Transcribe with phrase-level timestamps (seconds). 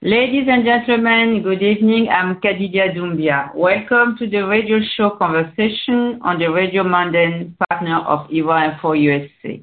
[0.00, 2.06] Ladies and gentlemen, good evening.
[2.08, 3.52] I'm Kadidia Doumbia.
[3.52, 9.60] Welcome to the radio show conversation on the Radio Manden partner of Info USA.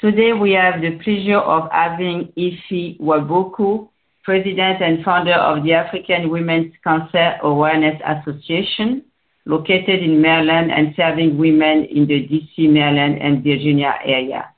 [0.00, 3.88] Today we have the pleasure of having Ify Nwabukwu,
[4.24, 9.04] President and founder of the African Women's Cancer Awareness Association,
[9.46, 14.48] located in Maryland and serving women in the DC, Maryland, and Virginia area.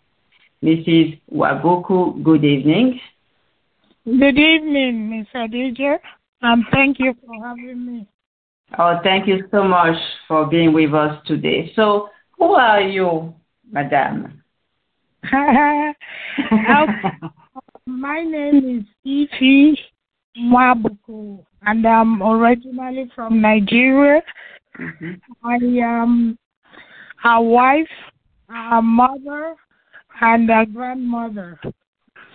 [0.63, 1.21] Mrs.
[1.31, 2.99] Waboku, good evening.
[4.07, 5.29] Good evening, Ms.
[5.35, 5.99] Adija,
[6.43, 8.07] and thank you for having me.
[8.79, 9.97] Oh, thank you so much
[10.29, 11.73] for being with us today.
[11.75, 13.35] So, who are you,
[13.73, 14.43] Madame?
[17.87, 19.73] My name is Ify
[20.37, 24.21] Nwabukwu, and I'm originally from Nigeria.
[24.79, 25.15] Mm-hmm.
[25.43, 26.39] I am
[27.25, 27.87] a wife,
[28.51, 29.55] a mother,
[30.21, 31.59] and a grandmother.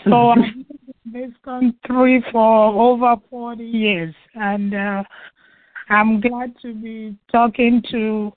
[0.04, 0.66] So in
[1.12, 5.04] this country for over 40 years, and uh,
[5.90, 8.32] I'm glad to be talking to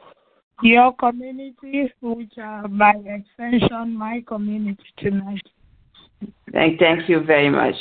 [0.62, 5.42] your community, which are by extension my community tonight.
[6.52, 7.74] Thank, thank you very much.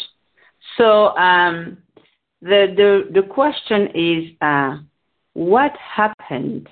[0.78, 1.78] So um,
[2.42, 4.78] the, the the question is, uh,
[5.33, 6.70] what happened,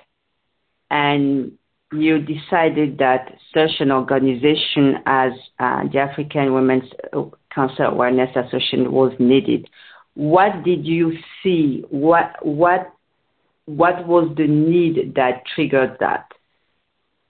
[0.89, 1.51] and
[1.91, 6.89] you decided that such an organization as uh, the African Women's
[7.53, 9.69] Cancer Awareness Association was needed.
[10.13, 11.83] What did you see?
[11.89, 12.93] What what
[13.65, 16.25] what was the need that triggered that?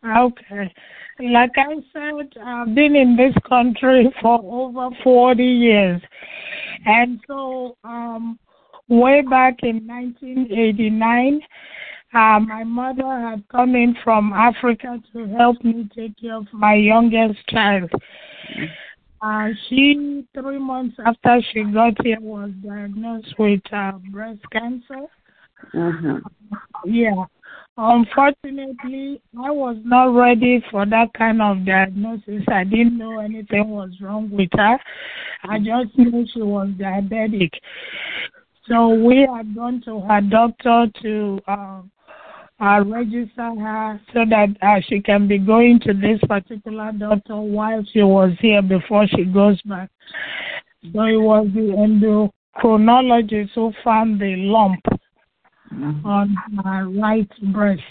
[0.05, 0.73] Okay.
[1.19, 6.01] Like I said, I've been in this country for over 40 years.
[6.85, 8.39] And so, um,
[8.87, 11.41] way back in 1989,
[12.13, 16.73] uh, my mother had come in from Africa to help me take care of my
[16.73, 17.91] youngest child.
[19.21, 25.07] Uh, she, three months after she got here, was diagnosed with uh, breast cancer.
[25.73, 26.17] Mm-hmm.
[26.85, 27.25] Yeah.
[27.77, 32.43] Unfortunately, I was not ready for that kind of diagnosis.
[32.49, 34.77] I didn't know anything was wrong with her.
[35.43, 37.51] I just knew she was diabetic.
[38.67, 41.81] So we had gone to her doctor to uh,
[42.59, 47.83] uh, register her so that uh, she can be going to this particular doctor while
[47.91, 49.89] she was here before she goes back.
[50.93, 52.31] So it was the
[52.61, 54.81] endocrinologist who found the lump
[55.73, 56.05] Mm-hmm.
[56.05, 57.81] on her right breast.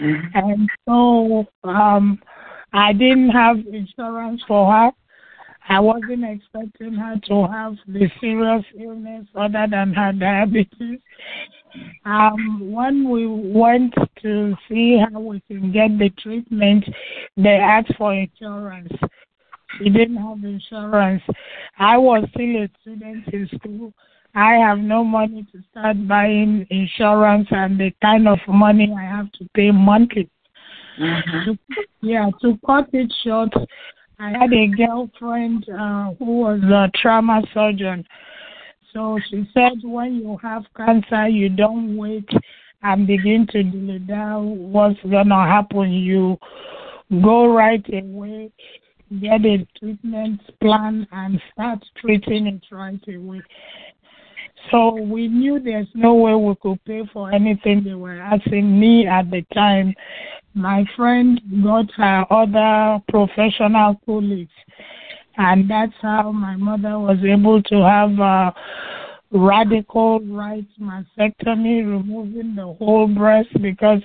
[0.00, 0.26] Mm-hmm.
[0.34, 2.20] And so um,
[2.74, 4.90] I didn't have insurance for her.
[5.68, 11.00] I wasn't expecting her to have the serious illness other than her diabetes.
[12.04, 16.84] Um, when we went to see how we can get the treatment,
[17.36, 18.92] they asked for insurance.
[19.78, 21.22] We didn't have insurance.
[21.78, 23.92] I was still a student in school.
[24.34, 29.30] I have no money to start buying insurance and the kind of money I have
[29.32, 30.28] to pay monthly.
[31.00, 31.50] Mm-hmm.
[31.50, 31.58] To,
[32.02, 33.52] yeah, to cut it short,
[34.18, 38.04] I had a girlfriend uh, who was a trauma surgeon.
[38.92, 42.28] So she said, when you have cancer, you don't wait
[42.82, 45.90] and begin to down what's going to happen.
[45.90, 46.38] You
[47.22, 48.50] go right away,
[49.20, 53.42] get a treatment plan, and start treating it right away.
[54.70, 59.06] So we knew there's no way we could pay for anything they were asking me
[59.06, 59.94] at the time.
[60.54, 64.50] My friend got her other professional colleagues,
[65.40, 68.54] and that's how my mother was able to have a
[69.30, 74.02] radical right mastectomy, removing the whole breast because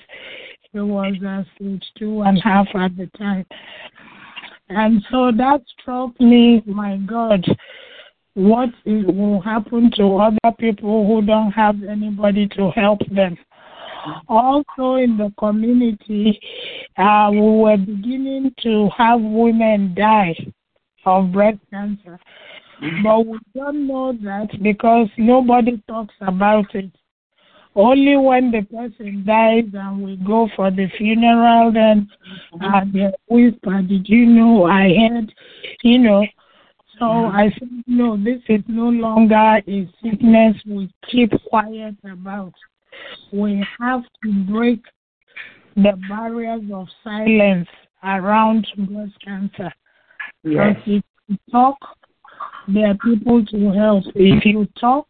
[0.72, 3.45] she was a stage two and a half at the time.
[4.69, 7.44] And so that struck me, my God,
[8.35, 13.38] what will happen to other people who don't have anybody to help them.
[14.29, 16.40] Also, in the community,
[16.97, 20.34] uh, we were beginning to have women die
[21.05, 22.19] of breast cancer.
[23.03, 26.91] But we don't know that because nobody talks about it.
[27.74, 32.09] Only when the person dies and we go for the funeral, then
[32.62, 35.33] uh, they whisper, Did you know I had,
[35.83, 36.25] you know,
[37.00, 42.53] so I said, no, this is no longer a sickness we keep quiet about.
[43.33, 44.81] We have to break
[45.75, 47.68] the barriers of silence
[48.01, 49.74] around breast cancer.
[50.45, 50.77] Yes.
[50.86, 51.77] If you talk,
[52.68, 54.03] there are people to help.
[54.13, 55.07] If you talk,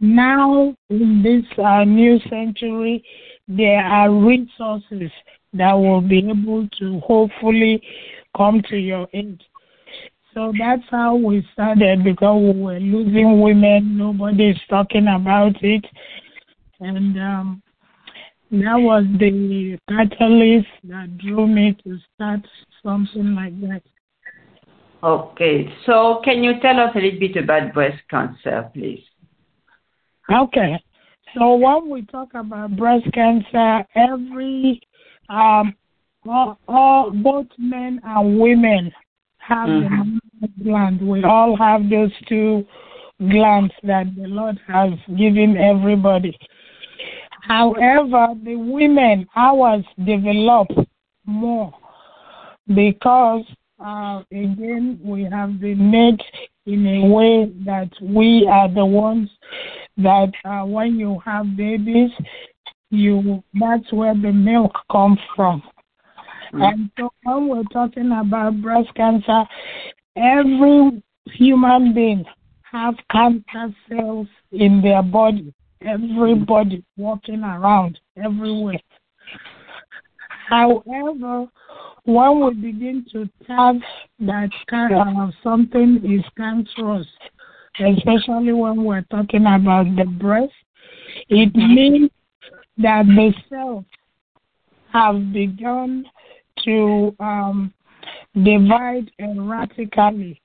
[0.00, 3.04] now in this uh, new century,
[3.46, 5.10] there are resources
[5.52, 7.82] that will be able to hopefully
[8.34, 9.42] come to your aid.
[10.34, 13.98] So that's how we started because we were losing women.
[13.98, 15.84] Nobody's talking about it.
[16.80, 17.62] And um,
[18.50, 22.40] that was the catalyst that drew me to start
[22.82, 23.82] something like that.
[25.02, 25.72] Okay.
[25.86, 29.04] So can you tell us a little bit about breast cancer, please?
[30.32, 30.82] Okay.
[31.34, 34.80] So when we talk about breast cancer, every
[35.28, 35.74] um,
[36.28, 38.92] all, all both men and women
[39.38, 40.18] have mm-hmm.
[40.40, 41.00] the gland.
[41.06, 42.64] We all have those two
[43.18, 46.38] glands that the Lord has given everybody.
[47.42, 50.68] However, the women ours develop
[51.26, 51.72] more
[52.68, 53.42] because
[53.84, 56.20] uh, again we have been made
[56.66, 59.28] in a way that we are the ones
[59.96, 62.10] that uh, when you have babies,
[62.90, 65.62] you that's where the milk comes from.
[66.52, 66.62] Mm-hmm.
[66.62, 69.44] And so when we're talking about breast cancer,
[70.16, 72.24] every human being
[72.70, 75.52] have cancer cells in their body.
[75.80, 78.80] Everybody walking around everywhere.
[80.48, 81.46] However,
[82.04, 83.76] when we begin to tag
[84.20, 87.06] that kind of something is cancerous,
[87.78, 90.52] especially when we're talking about the breast,
[91.28, 92.10] it means
[92.78, 93.84] that the cells
[94.92, 96.04] have begun
[96.64, 97.72] to um,
[98.34, 100.40] divide erratically.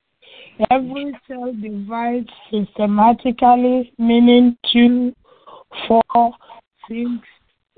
[0.70, 5.14] Every cell divides systematically, meaning two,
[5.86, 6.32] four,
[6.88, 7.10] six,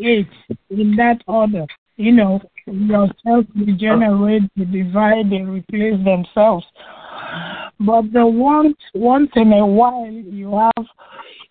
[0.01, 0.29] eight,
[0.71, 1.67] in that order.
[2.01, 6.65] You know, your cells regenerate, they divide, they replace themselves.
[7.79, 10.87] But the once once in a while you have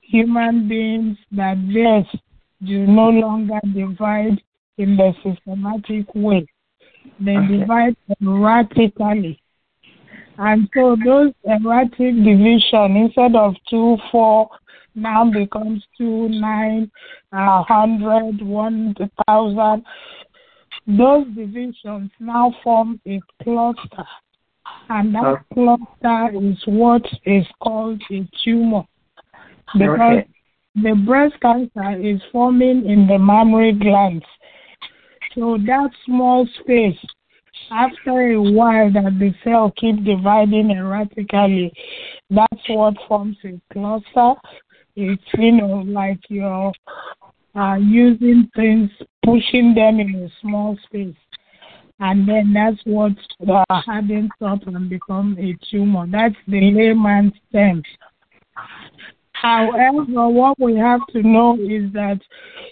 [0.01, 2.23] human beings that just
[2.65, 4.41] do no longer divide
[4.79, 6.47] in the systematic way.
[7.19, 7.57] They okay.
[7.59, 9.39] divide erratically.
[10.39, 14.49] And so those erratic division instead of two, four,
[14.95, 16.89] now becomes two, nine,
[17.31, 18.95] a hundred, one
[19.27, 19.83] thousand.
[20.87, 24.05] Those divisions now form a cluster
[24.89, 25.43] and that okay.
[25.53, 28.83] cluster is what is called a tumor
[29.73, 30.29] because okay.
[30.75, 34.25] the breast cancer is forming in the mammary glands.
[35.35, 36.97] So that small space,
[37.71, 41.71] after a while that the cell keep dividing erratically,
[42.29, 44.39] that's what forms a cluster.
[44.95, 46.73] It's you know like you're
[47.55, 48.89] uh, using things,
[49.23, 51.15] pushing them in a small space
[51.99, 53.11] and then that's what
[53.47, 56.07] uh, hardens up and become a tumor.
[56.09, 57.83] That's the layman's terms.
[59.33, 62.19] However, what we have to know is that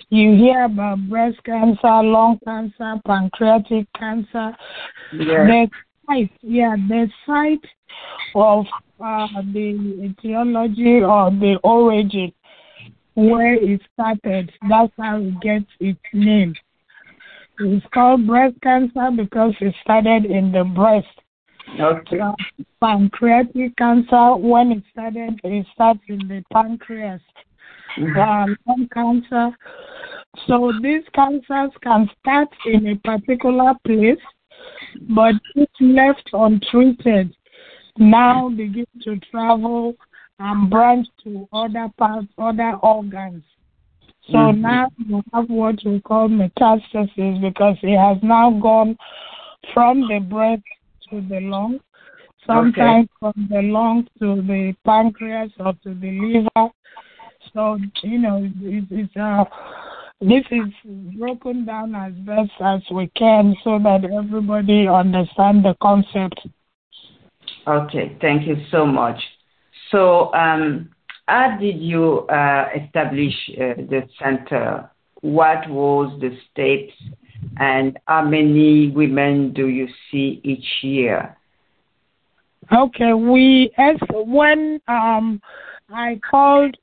[0.10, 4.52] you hear about breast cancer, lung cancer, pancreatic cancer.
[5.14, 5.28] Yes.
[5.28, 5.70] The
[6.06, 7.66] site, yeah, the site
[8.36, 8.66] of
[9.00, 12.34] uh, the etiology or the origin
[13.18, 14.52] where it started.
[14.70, 16.54] That's how it gets its name.
[17.60, 21.08] It's called breast cancer because it started in the breast.
[21.80, 22.20] Okay.
[22.20, 22.34] Uh,
[22.80, 27.20] pancreatic cancer, when it started, it starts in the pancreas.
[27.98, 28.20] Mm-hmm.
[28.20, 29.58] Uh, lung cancer.
[30.48, 34.22] So these cancers can start in a particular place,
[35.10, 37.36] but if left untreated,
[37.98, 39.96] now begin to travel
[40.40, 43.44] and branch to other parts, other organs.
[44.28, 44.62] So mm-hmm.
[44.62, 48.98] now you have what we call metastasis because it has now gone
[49.74, 50.64] from the breast
[51.10, 51.80] to the lung,
[52.46, 53.34] sometimes okay.
[53.34, 56.72] from the lung to the pancreas or to the liver.
[57.54, 59.46] So you know, it, it's uh,
[60.20, 60.74] this is
[61.18, 66.42] broken down as best as we can so that everybody understand the concept.
[67.66, 69.20] Okay, thank you so much.
[69.92, 70.90] So um,
[71.28, 74.90] how did you uh, establish uh, the center?
[75.22, 76.94] What was the steps,
[77.58, 81.36] and how many women do you see each year?
[82.72, 85.42] Okay, we as when um,
[85.90, 86.76] I called.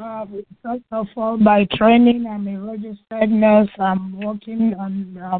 [0.00, 0.24] Uh,
[0.62, 3.68] first of all, by training, I'm a registered nurse.
[3.78, 5.38] I'm working on uh,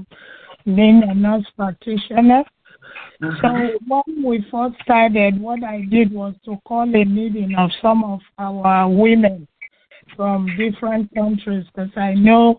[0.67, 2.45] being a nurse practitioner.
[3.21, 3.91] So mm-hmm.
[3.91, 8.21] when we first started, what I did was to call a meeting of some of
[8.39, 9.49] our women
[10.15, 12.59] from different countries because I know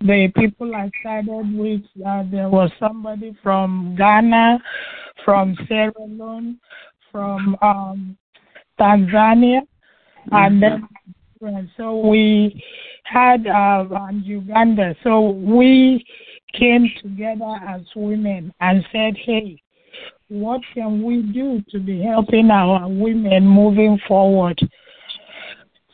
[0.00, 4.58] the people I started with, uh, there was somebody from Ghana,
[5.24, 6.60] from Sierra Leone,
[7.10, 8.16] from um,
[8.78, 9.62] Tanzania,
[10.32, 10.88] and then
[11.76, 12.62] so we
[13.04, 13.84] had uh,
[14.22, 14.94] Uganda.
[15.02, 16.04] So we
[16.58, 19.60] came together as women and said, hey,
[20.28, 24.58] what can we do to be helping our women moving forward?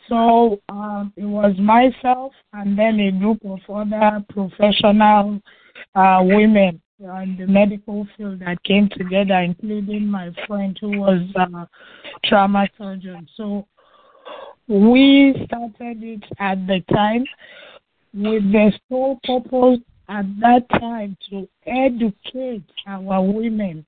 [0.09, 5.40] So um, it was myself and then a group of other professional
[5.95, 11.69] uh, women in the medical field that came together, including my friend who was a
[12.25, 13.28] trauma surgeon.
[13.37, 13.66] So
[14.69, 17.25] we started it at the time
[18.14, 19.81] with the sole purpose
[20.12, 23.85] at that time to educate our women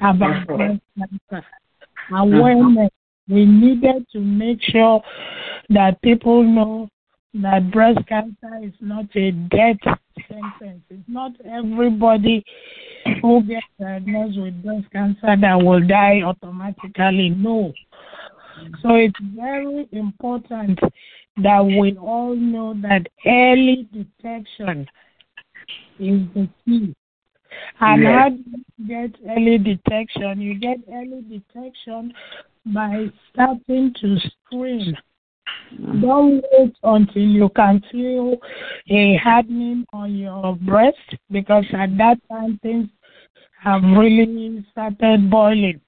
[0.00, 1.46] about breast cancer.
[2.14, 2.90] Awareness.
[3.28, 3.34] Mm-hmm.
[3.34, 5.02] We needed to make sure
[5.70, 6.88] that people know
[7.34, 10.82] that breast cancer is not a death sentence.
[10.90, 12.44] It's not everybody
[13.22, 17.30] who gets diagnosed with breast cancer that will die automatically.
[17.30, 17.72] No.
[18.82, 20.78] So it's very important
[21.42, 24.86] that we all know that early detection
[25.98, 26.94] is the key.
[27.80, 28.18] And yes.
[28.18, 28.42] how do
[28.78, 30.40] you get early detection?
[30.40, 32.12] You get early detection
[32.66, 34.96] by starting to screen.
[36.00, 38.36] Don't wait until you can feel
[38.88, 42.88] a hardening on your breast because at that time things
[43.60, 45.80] have really started boiling.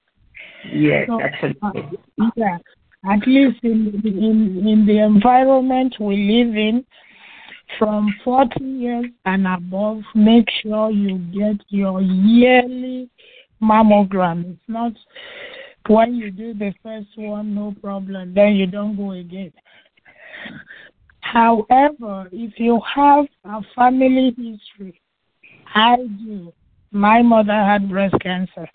[0.71, 1.99] Yes, so, absolutely.
[2.21, 2.57] Uh, yeah,
[3.05, 6.85] at least in, in in the environment we live in,
[7.79, 13.09] from 40 years and above, make sure you get your yearly
[13.61, 14.51] mammogram.
[14.51, 14.93] It's not
[15.87, 19.51] when you do the first one, no problem, then you don't go again.
[21.21, 25.01] However, if you have a family history,
[25.73, 26.53] I do.
[26.91, 28.67] My mother had breast cancer.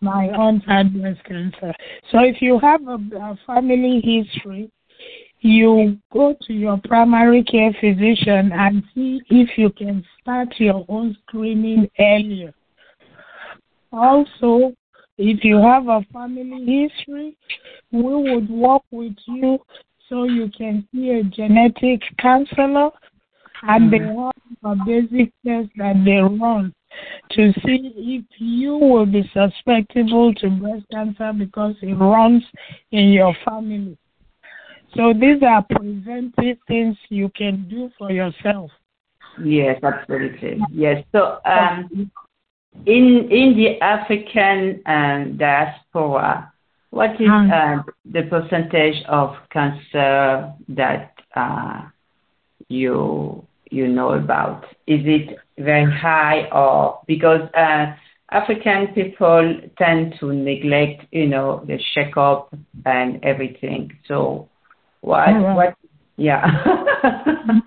[0.00, 1.74] My aunt had breast cancer.
[2.10, 4.70] So if you have a, a family history,
[5.40, 11.16] you go to your primary care physician and see if you can start your own
[11.22, 12.52] screening earlier.
[13.92, 14.72] Also,
[15.18, 17.36] if you have a family history,
[17.90, 19.58] we would work with you
[20.08, 22.90] so you can see a genetic counselor
[23.62, 24.30] and they mm-hmm.
[24.64, 26.72] have a basic test that they run
[27.30, 32.42] to see if you will be susceptible to breast cancer because it runs
[32.90, 33.96] in your family.
[34.96, 38.70] So these are preventive things you can do for yourself.
[39.42, 40.58] Yes, absolutely.
[40.72, 41.04] Yes.
[41.12, 42.10] So um,
[42.86, 46.52] in in the African um, diaspora,
[46.90, 51.82] what is uh, the percentage of cancer that uh,
[52.68, 54.64] you you know about?
[54.86, 57.94] Is it very high or because uh,
[58.32, 62.54] African people tend to neglect, you know, the checkup
[62.86, 63.90] and everything.
[64.06, 64.49] So
[65.00, 65.16] what?
[65.28, 65.54] Right.
[65.54, 65.74] What?
[66.16, 66.44] Yeah.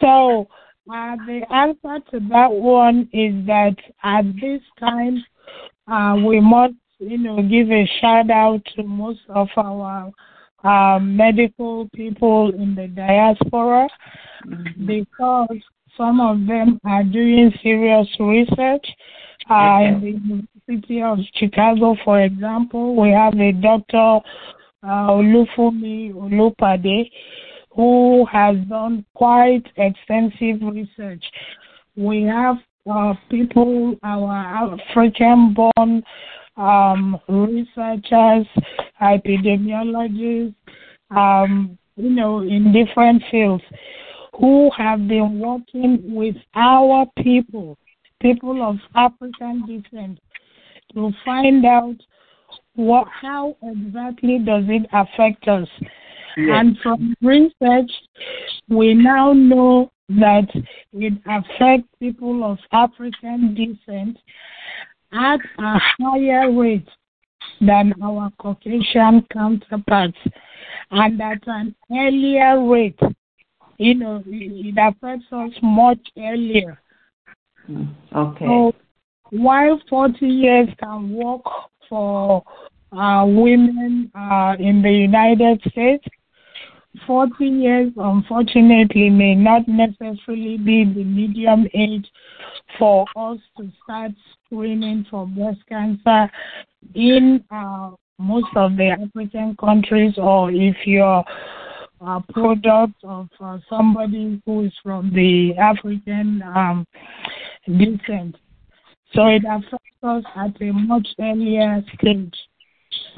[0.00, 0.48] so
[0.92, 5.24] uh, the answer to that one is that at this time
[5.88, 10.10] uh, we must, you know, give a shout out to most of our
[10.64, 13.88] uh, medical people in the diaspora
[14.46, 14.86] mm-hmm.
[14.86, 15.56] because
[15.96, 18.86] some of them are doing serious research.
[19.48, 24.18] Uh, in the University of Chicago, for example, we have a doctor
[24.86, 27.10] uh, Olufumi Olopade,
[27.74, 31.24] who has done quite extensive research.
[31.96, 32.56] We have
[32.90, 36.02] uh, people, our African-born
[36.56, 38.46] um, researchers,
[39.02, 40.54] epidemiologists,
[41.10, 43.64] um, you know, in different fields,
[44.38, 47.76] who have been working with our people,
[48.20, 50.18] people of African descent,
[50.94, 51.96] to find out
[52.76, 55.68] what, how exactly does it affect us?
[56.36, 56.48] Yes.
[56.50, 57.90] And from research,
[58.68, 60.48] we now know that
[60.92, 64.18] it affects people of African descent
[65.12, 66.88] at a higher rate
[67.60, 70.18] than our Caucasian counterparts,
[70.90, 73.00] and at an earlier rate.
[73.78, 76.80] You know, it affects us much earlier.
[77.68, 78.44] Mm, okay.
[78.44, 78.74] So
[79.30, 81.42] while 40 years can work
[81.88, 82.42] for
[82.92, 86.04] uh, women uh, in the United States.
[87.06, 92.10] 40 years, unfortunately, may not necessarily be the medium age
[92.78, 94.12] for us to start
[94.46, 96.30] screening for breast cancer
[96.94, 101.22] in uh, most of the African countries, or if you're
[102.00, 106.86] a product of uh, somebody who is from the African um,
[107.66, 108.36] descent.
[109.14, 112.34] So it affects us at a much earlier stage.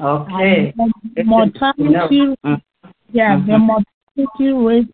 [0.01, 0.73] Okay.
[1.25, 2.61] mortality, mm.
[3.11, 3.51] yeah, mm-hmm.
[3.51, 4.93] the mortality rate,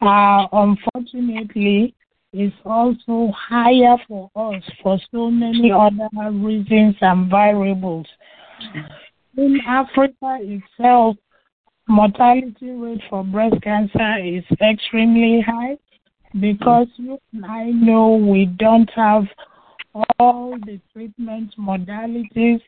[0.00, 1.94] uh, unfortunately,
[2.32, 8.06] is also higher for us for so many other reasons and variables.
[9.36, 11.16] In Africa itself,
[11.86, 15.78] mortality rate for breast cancer is extremely high
[16.40, 19.24] because you and I know we don't have
[20.18, 22.60] all the treatment modalities.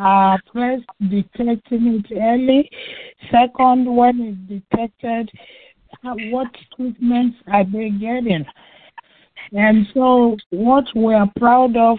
[0.00, 2.70] Uh, first, detecting it early.
[3.30, 5.30] Second, when it's detected,
[6.02, 8.46] what treatments are they getting?
[9.52, 11.98] And so, what we are proud of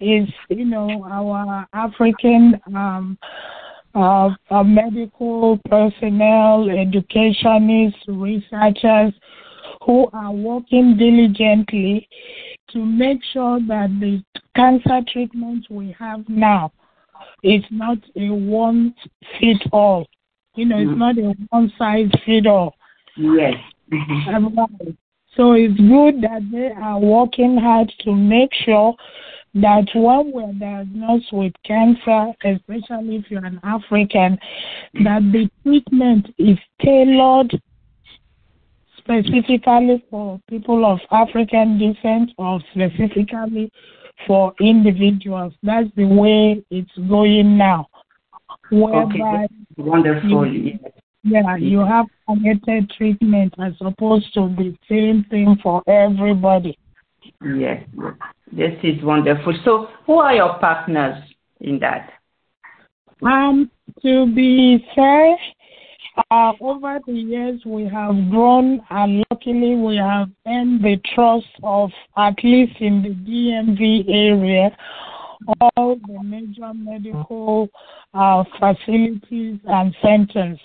[0.00, 3.18] is, you know, our African um,
[3.94, 4.30] uh,
[4.64, 9.12] medical personnel, educationists, researchers
[9.84, 12.08] who are working diligently
[12.70, 14.22] to make sure that the
[14.56, 16.72] cancer treatment we have now
[17.42, 18.94] is not a one
[19.38, 20.06] fit all.
[20.54, 20.90] You know, mm-hmm.
[20.90, 22.74] it's not a one size fit all.
[23.16, 23.54] Yes.
[25.36, 28.94] So it's good that they are working hard to make sure
[29.54, 34.38] that when we're diagnosed with cancer, especially if you're an African,
[35.02, 37.60] that the treatment is tailored
[39.04, 43.70] specifically for people of African descent or specifically
[44.26, 45.52] for individuals.
[45.62, 47.88] That's the way it's going now.
[48.70, 49.48] Whereby okay.
[49.76, 50.52] Wonderful.
[50.52, 50.78] You,
[51.22, 56.78] yeah, you have targeted treatment as opposed to the same thing for everybody.
[57.42, 57.82] Yes,
[58.52, 59.54] this is wonderful.
[59.64, 61.22] So, who are your partners
[61.60, 62.10] in that?
[63.22, 63.70] Um,
[64.02, 65.34] to be fair,
[66.30, 71.90] uh, over the years, we have grown, and luckily, we have earned the trust of,
[72.16, 74.76] at least in the DMV area,
[75.76, 77.68] all the major medical
[78.14, 80.58] uh, facilities and centers.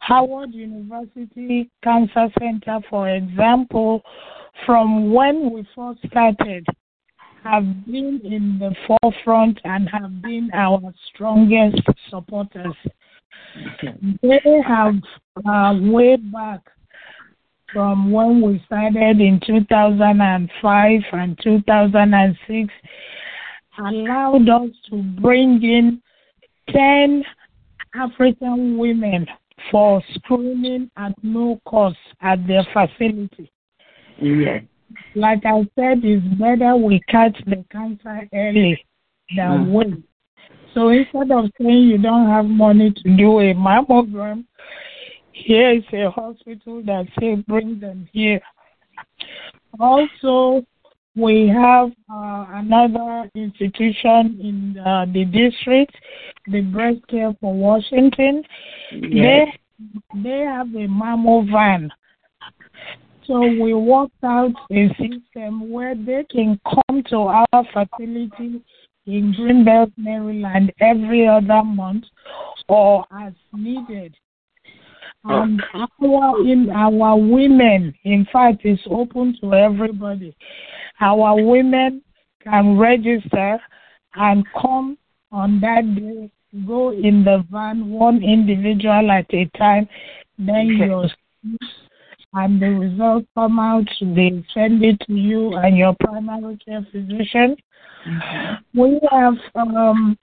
[0.00, 4.02] Howard University Cancer Center, for example,
[4.66, 6.66] from when we first started,
[7.44, 10.80] have been in the forefront and have been our
[11.12, 12.74] strongest supporters.
[14.22, 14.94] They have
[15.46, 16.60] uh, way back
[17.72, 22.74] from when we started in 2005 and 2006
[23.78, 26.02] allowed us to bring in
[26.70, 27.24] 10
[27.94, 29.26] African women
[29.70, 33.50] for screening at no cost at their facility.
[34.20, 34.64] Yes.
[35.14, 38.84] Like I said, it's better we catch the cancer early
[39.34, 39.72] than mm.
[39.72, 40.04] wait.
[40.74, 44.44] So instead of saying you don't have money to do a mammogram,
[45.32, 48.40] here is a hospital that say bring them here.
[49.78, 50.64] Also,
[51.14, 55.94] we have uh, another institution in uh, the district,
[56.46, 58.42] the Breast Care for Washington.
[58.92, 59.48] Yes.
[60.14, 61.90] They they have a mammo van.
[63.26, 68.62] So we worked out a system where they can come to our facility
[69.06, 72.04] in Greenbelt, Maryland every other month
[72.68, 74.14] or as needed.
[75.24, 80.34] And our in our women, in fact, is open to everybody.
[81.00, 82.02] Our women
[82.42, 83.60] can register
[84.14, 84.98] and come
[85.30, 86.30] on that day,
[86.66, 89.88] go in the van, one individual at a time,
[90.38, 90.86] then okay.
[90.86, 91.08] your
[92.34, 97.56] and the results come out, they send it to you and your primary care physician.
[98.06, 98.80] Mm-hmm.
[98.80, 100.18] We have um,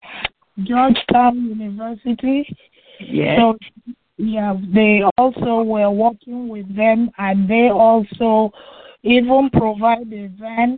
[0.63, 2.47] Georgetown University.
[2.99, 3.39] Yes.
[3.39, 3.57] So,
[4.17, 8.51] yeah, they also were working with them, and they also
[9.03, 10.77] even provide a van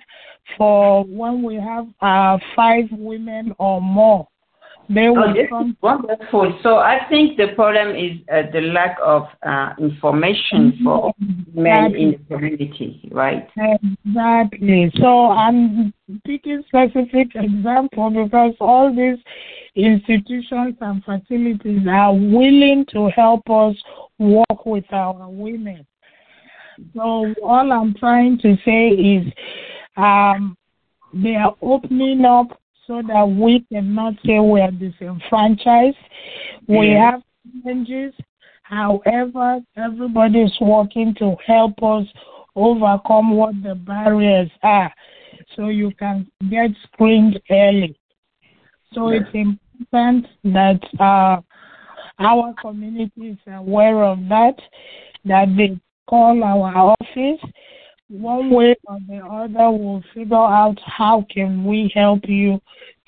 [0.58, 4.28] for when we have uh, five women or more.
[4.93, 6.60] They oh, this is wonderful.
[6.63, 11.62] So I think the problem is uh, the lack of uh, information for exactly.
[11.62, 13.47] men in the community, right?
[13.56, 14.91] Exactly.
[14.95, 15.93] So I'm
[16.25, 19.17] picking specific example because all these
[19.75, 23.75] institutions and facilities are willing to help us
[24.19, 25.86] work with our women.
[26.95, 29.34] So all I'm trying to say is
[29.95, 30.58] um,
[31.13, 32.61] they are opening up
[32.91, 35.95] so that we cannot say we are disenfranchised.
[36.67, 37.21] We have
[37.63, 38.13] challenges.
[38.63, 42.06] However, everybody is working to help us
[42.54, 44.93] overcome what the barriers are
[45.56, 47.97] so you can get screened early.
[48.93, 51.39] So it's important that uh,
[52.19, 54.56] our community is aware of that,
[55.23, 57.51] that they call our office
[58.12, 62.60] one way or the other we'll figure out how can we help you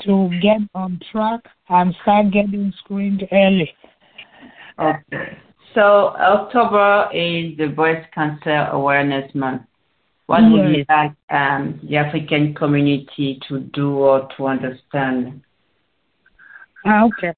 [0.02, 3.72] to get on track and start getting screened early.
[4.80, 5.38] Okay.
[5.76, 9.64] So October is the breast cancer awareness month.
[10.28, 10.52] What yes.
[10.52, 15.42] would you like um, the African community to do or to understand?
[16.88, 17.34] Okay.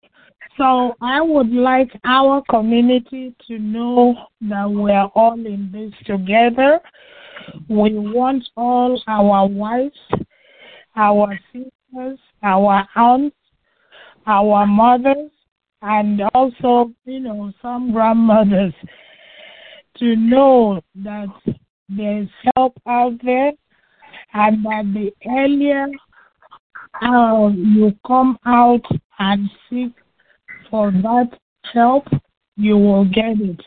[0.57, 6.79] So I would like our community to know that we're all in this together.
[7.67, 9.97] We want all our wives,
[10.95, 13.35] our sisters, our aunts,
[14.27, 15.31] our mothers,
[15.81, 18.73] and also, you know, some grandmothers
[19.97, 21.27] to know that
[21.89, 23.51] there's help out there
[24.33, 25.87] and that the earlier
[27.01, 28.83] uh, you come out
[29.19, 29.91] and seek
[30.69, 31.29] for that
[31.73, 32.05] help,
[32.55, 33.61] you will get it.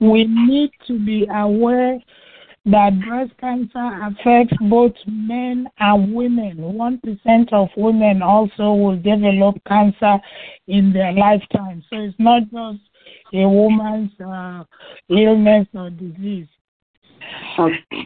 [0.00, 1.98] We need to be aware
[2.64, 6.58] that breast cancer affects both men and women.
[6.58, 10.18] 1% of women also will develop cancer
[10.68, 11.82] in their lifetime.
[11.90, 12.80] So it's not just
[13.34, 14.64] a woman's uh,
[15.08, 16.46] illness or disease.
[17.58, 18.04] Okay.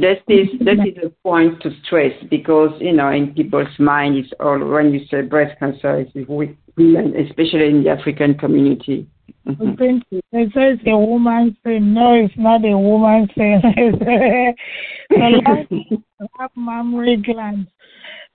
[0.00, 4.32] That is that is a point to stress because you know in people's mind it's
[4.40, 6.28] all when you say breast cancer it's
[6.76, 9.08] women, especially in the African community.
[9.46, 10.22] Thank you.
[10.32, 11.92] It says a woman thing.
[11.92, 13.60] No, it's not a woman thing.
[15.10, 16.04] the
[16.38, 17.68] have mammary glands.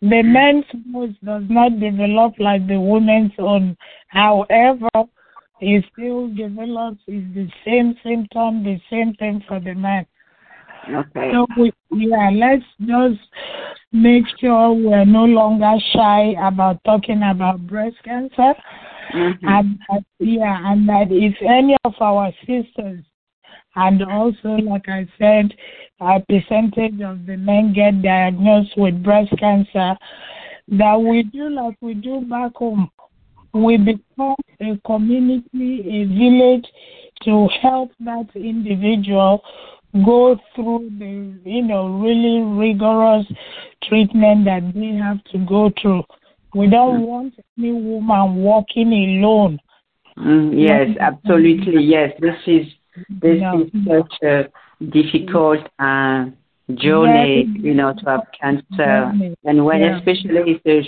[0.02, 3.76] The men's nose does not develop like the woman's own.
[4.08, 4.90] However,
[5.60, 7.02] it still develops.
[7.08, 10.06] It's the same symptom, the same thing for the man.
[10.88, 11.32] Okay.
[11.32, 13.20] So we, yeah, let's just
[13.92, 18.54] make sure we're no longer shy about talking about breast cancer.
[19.14, 19.48] Mm-hmm.
[19.48, 23.04] And that, yeah, and that if any of our sisters,
[23.76, 25.54] and also, like I said,
[26.00, 29.96] a percentage of the men get diagnosed with breast cancer,
[30.70, 32.90] that we do like we do back home.
[33.54, 36.68] We become a community, a village
[37.24, 39.42] to help that individual
[40.06, 43.26] go through the, you know, really rigorous
[43.84, 46.04] treatment that they have to go through.
[46.54, 47.08] We don't mm.
[47.08, 49.60] want any woman walking alone.
[50.18, 51.84] Mm, yes, absolutely.
[51.84, 52.66] Yes, this is
[53.22, 53.62] this no.
[53.62, 56.26] is such a difficult uh,
[56.76, 59.12] journey, you know, to have cancer,
[59.44, 59.98] and when yeah.
[59.98, 60.82] especially it's a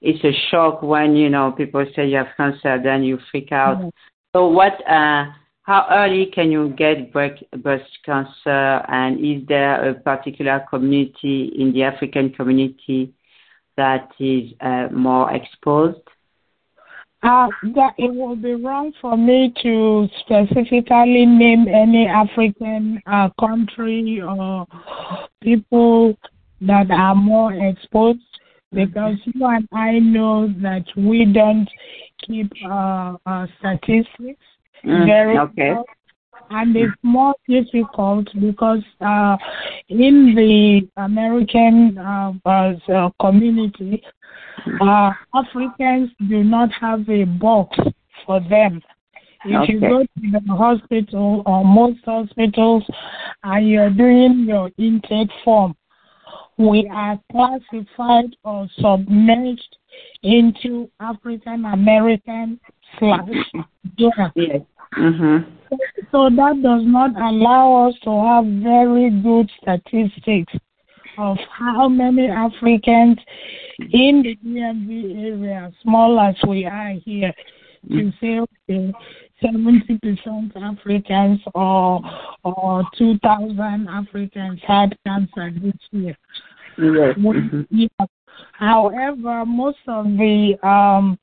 [0.00, 3.80] it's a shock when you know people say you have cancer, then you freak out.
[3.82, 3.90] Yeah.
[4.34, 4.74] So what?
[4.88, 5.24] Uh,
[5.68, 11.82] how early can you get breast cancer, and is there a particular community in the
[11.82, 13.12] African community
[13.76, 16.00] that is uh, more exposed?
[17.22, 17.48] Uh,
[17.98, 24.66] it would be wrong for me to specifically name any African uh, country or
[25.42, 26.16] people
[26.62, 28.20] that are more exposed
[28.72, 31.68] because you and I know that we don't
[32.26, 34.40] keep uh, uh, statistics
[34.84, 35.74] very okay.
[36.50, 39.36] and it's more difficult because uh,
[39.88, 44.02] in the American uh, uh, community,
[44.80, 47.76] uh, Africans do not have a box
[48.24, 48.82] for them.
[49.44, 49.72] If okay.
[49.72, 52.84] you go to the hospital or most hospitals
[53.44, 55.76] and you're doing your intake form,
[56.56, 59.76] we are classified or submerged
[60.22, 62.58] into African American
[63.00, 64.30] Yeah.
[64.34, 64.60] Yes.
[64.96, 65.50] Mm-hmm.
[66.10, 70.52] So that does not allow us to have very good statistics
[71.18, 73.18] of how many Africans
[73.78, 77.34] in the DMV area, small as we are here,
[77.90, 78.92] to say okay,
[79.42, 82.00] seventy percent Africans or
[82.44, 86.16] or two thousand Africans had cancer this year.
[86.78, 87.16] Yes.
[87.18, 87.84] Mm-hmm.
[88.58, 91.16] However, most of the um,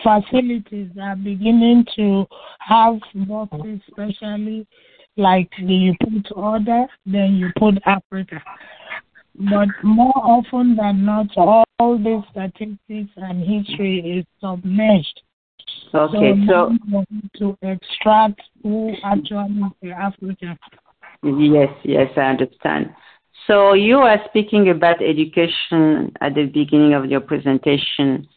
[0.00, 2.24] facilities are beginning to
[2.60, 4.64] have boxes, especially
[5.16, 8.40] like the, you put order, then you put Africa.
[9.50, 11.64] But more often than not, all,
[11.98, 15.20] these statistics and history is submerged.
[15.92, 17.04] Okay, so, so
[17.38, 20.56] to extract who actually is African.
[21.24, 22.94] Yes, yes, I understand.
[23.48, 28.28] So you are speaking about education at the beginning of your presentation.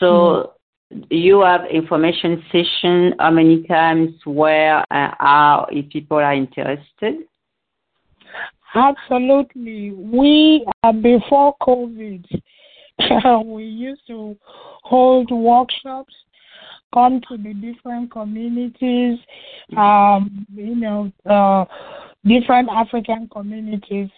[0.00, 0.54] So
[0.90, 1.00] mm-hmm.
[1.10, 7.16] you have information session how many times where uh, how if people are interested?
[8.74, 9.92] Absolutely.
[9.92, 12.24] We uh, before COVID,
[13.44, 14.34] we used to
[14.82, 16.14] hold workshops,
[16.94, 19.18] come to the different communities,
[19.76, 21.66] um, you know, uh,
[22.24, 24.08] different African communities,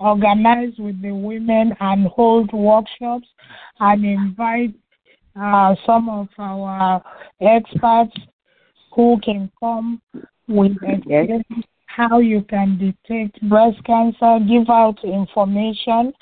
[0.00, 3.28] organize with the women and hold workshops
[3.78, 4.74] and invite
[5.40, 7.02] uh, some of our
[7.40, 8.16] experts
[8.94, 10.00] who can come
[10.48, 11.44] with experience
[11.96, 16.12] how you can detect breast cancer, give out information,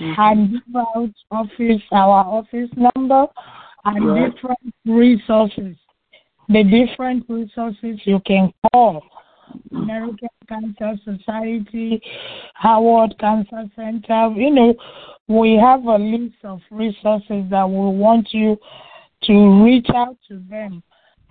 [0.00, 0.12] mm-hmm.
[0.18, 3.26] and give out office our office number
[3.84, 4.32] and right.
[4.32, 5.76] different resources.
[6.48, 9.02] The different resources you can call.
[9.72, 12.02] American Cancer Society,
[12.54, 14.30] Howard Cancer Center.
[14.36, 14.74] You know,
[15.28, 18.58] we have a list of resources that we want you
[19.24, 20.82] to reach out to them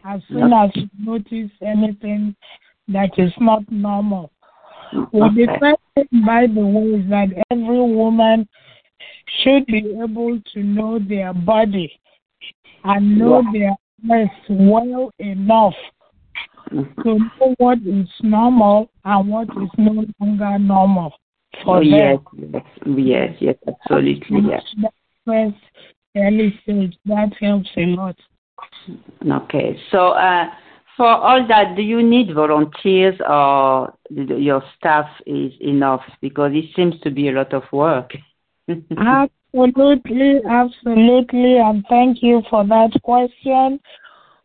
[0.06, 2.36] as soon as you notice anything
[2.88, 4.32] that is not normal.
[4.93, 5.08] Okay.
[5.12, 8.47] Well, the first thing, by the way, is that every woman
[9.41, 11.91] should be able to know their body
[12.84, 15.73] and know their breast well enough.
[16.71, 21.13] To know what is normal and what is no longer normal
[21.63, 22.26] for oh, them.
[22.36, 24.63] Yes, yes, yes, absolutely, yes.
[25.26, 25.56] First
[26.15, 28.15] early stage, that helps a lot.
[29.26, 30.45] Okay, so uh,
[30.97, 36.02] for all that, do you need volunteers or your staff is enough?
[36.21, 38.12] Because it seems to be a lot of work.
[38.67, 43.80] absolutely, absolutely, and thank you for that question.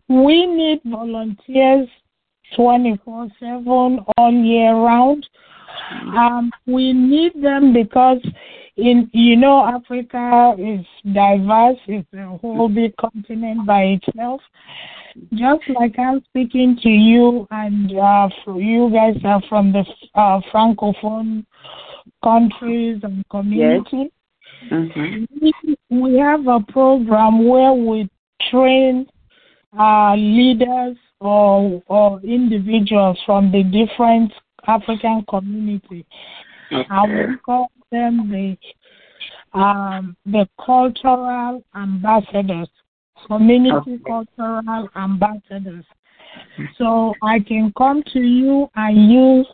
[0.09, 1.89] We need volunteers
[2.57, 3.65] 24 7
[4.17, 5.27] all year round.
[6.17, 8.21] Um, we need them because
[8.77, 14.41] in you know Africa is diverse, it's a whole big continent by itself
[15.35, 19.85] just like I'm speaking to you, and uh, you guys are from the
[20.15, 21.45] uh, francophone
[22.23, 24.11] countries and community.
[24.63, 24.73] Yes.
[24.73, 25.25] Mm-hmm.
[25.41, 28.09] We, we have a program where we
[28.51, 29.07] train
[29.79, 34.33] uh, leaders or or individuals from the different
[34.67, 36.07] African community.
[36.73, 36.87] Okay.
[36.91, 42.69] And we call them the um, the cultural ambassadors
[43.27, 45.85] community cultural ambassadors.
[46.77, 49.47] So I can come to you and use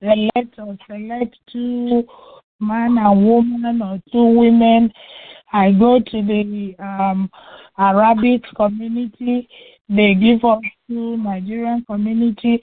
[0.00, 2.04] select or select two
[2.60, 4.92] man and woman or two women.
[5.52, 7.30] I go to the um,
[7.78, 9.48] Arabic community.
[9.88, 12.62] They give us to Nigerian community.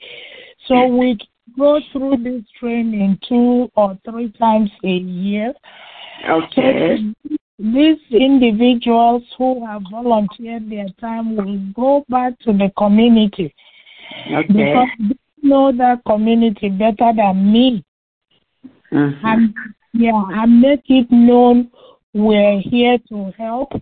[0.66, 1.18] So we
[1.58, 5.52] go through this training two or three times a year.
[6.28, 6.98] Okay.
[6.98, 13.54] So these individuals who have volunteered their time will go back to the community
[14.32, 14.46] okay.
[14.48, 17.84] because they know that community better than me.
[18.92, 19.26] Mm-hmm.
[19.26, 19.54] And
[19.94, 21.70] yeah, and make it known
[22.14, 23.72] we're here to help.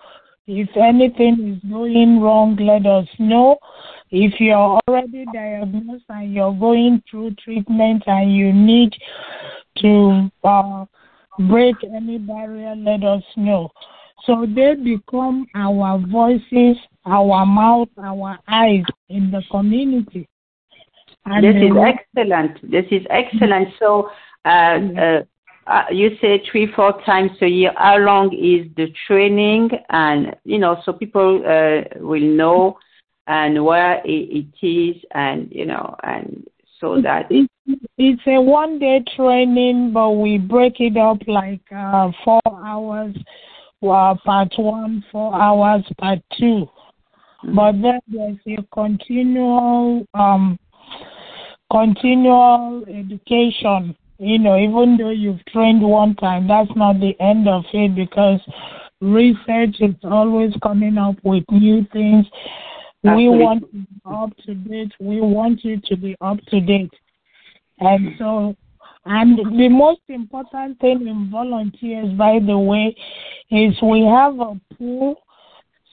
[0.47, 3.59] If anything is going wrong, let us know.
[4.11, 8.93] If you're already diagnosed and you're going through treatment and you need
[9.79, 10.85] to uh,
[11.49, 13.71] break any barrier, let us know.
[14.25, 20.29] So they become our voices, our mouth, our eyes in the community.
[21.25, 22.71] And this is excellent.
[22.71, 23.69] This is excellent.
[23.79, 24.11] So
[24.45, 25.23] uh, uh,
[25.67, 27.73] uh, you say three, four times a year.
[27.77, 29.71] How long is the training?
[29.91, 32.79] And you know, so people uh, will know
[33.31, 36.47] and where it, it is, and you know, and
[36.81, 42.41] so that it's a one day training, but we break it up like uh, four
[42.65, 43.15] hours
[43.81, 47.55] well, part one, four hours, part 2 mm-hmm.
[47.55, 50.59] But then there's a continual, um,
[51.73, 53.97] continual education.
[54.19, 58.41] You know, even though you've trained one time, that's not the end of it because
[59.01, 62.27] research is always coming up with new things.
[63.03, 64.93] We want to up to date.
[65.01, 66.93] We want you to be up to date.
[67.79, 68.55] And so,
[69.07, 72.95] and the most important thing in volunteers, by the way,
[73.51, 75.23] is we have a pool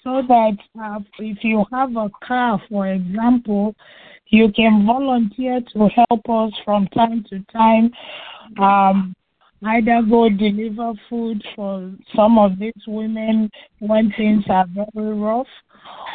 [0.03, 3.75] so that uh, if you have a car, for example,
[4.27, 7.91] you can volunteer to help us from time to time.
[8.59, 9.15] Um,
[9.63, 15.47] either go deliver food for some of these women when things are very rough,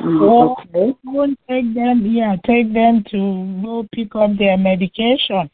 [0.04, 0.94] or okay.
[1.08, 5.50] even take them, yeah, take them to go pick up their medication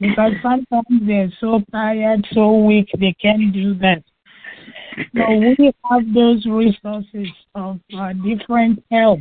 [0.00, 4.02] because sometimes they're so tired, so weak, they can't do that.
[5.16, 9.20] So we have those resources of uh, different help.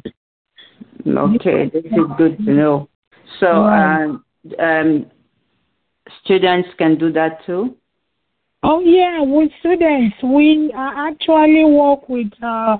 [1.05, 2.89] Okay, this is good to know.
[3.39, 4.23] So um,
[4.59, 5.05] um,
[6.23, 7.75] students can do that too.
[8.61, 12.77] Oh yeah, with students, we uh, actually work with uh,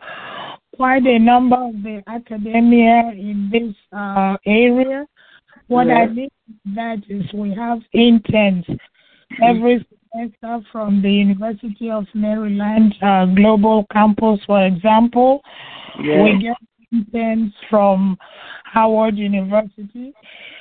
[0.79, 5.05] quite a number of the academia in this uh, area.
[5.67, 5.89] What.
[5.91, 6.29] I mean
[6.73, 8.65] that is we have interns
[9.43, 15.41] every semester from the University of Maryland uh, Global Campus, for example.
[16.01, 16.23] Yes.
[16.23, 16.57] We get
[16.93, 18.17] interns from
[18.63, 20.13] Howard University.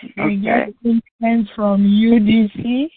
[0.04, 0.24] Okay.
[0.24, 2.88] We get interns from UDC.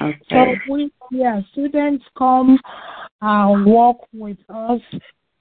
[0.00, 0.18] Okay.
[0.30, 2.58] So we, yeah, students come
[3.20, 4.80] and work with us,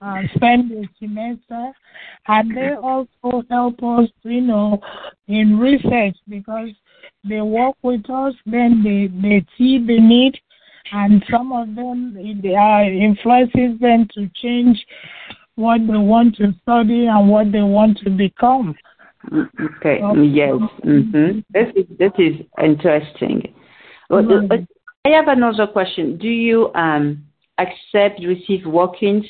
[0.01, 1.71] uh, spend the semester,
[2.27, 4.79] and they also help us, you know,
[5.27, 6.69] in research because
[7.27, 10.37] they work with us, then they, they see the need,
[10.91, 14.83] and some of them, it uh, influences them to change
[15.55, 18.75] what they want to study and what they want to become.
[19.31, 20.01] Okay.
[20.01, 20.23] Okay.
[20.23, 20.53] Yes.
[20.83, 21.39] Mm-hmm.
[21.51, 23.53] This is this is interesting.
[24.09, 24.67] Right.
[25.05, 26.17] I have another question.
[26.17, 27.23] Do you um,
[27.59, 29.25] accept receive walk-ins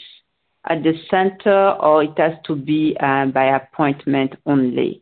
[0.69, 5.01] at the center, or it has to be uh, by appointment only?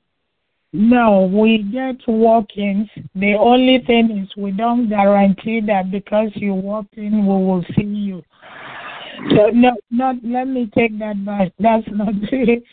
[0.71, 2.89] No, we get walk-ins.
[3.15, 7.85] The only thing is we don't guarantee that because you walk in, we will see
[7.85, 8.23] you.
[9.31, 11.51] So no, not let me take that back.
[11.59, 12.63] That's not it.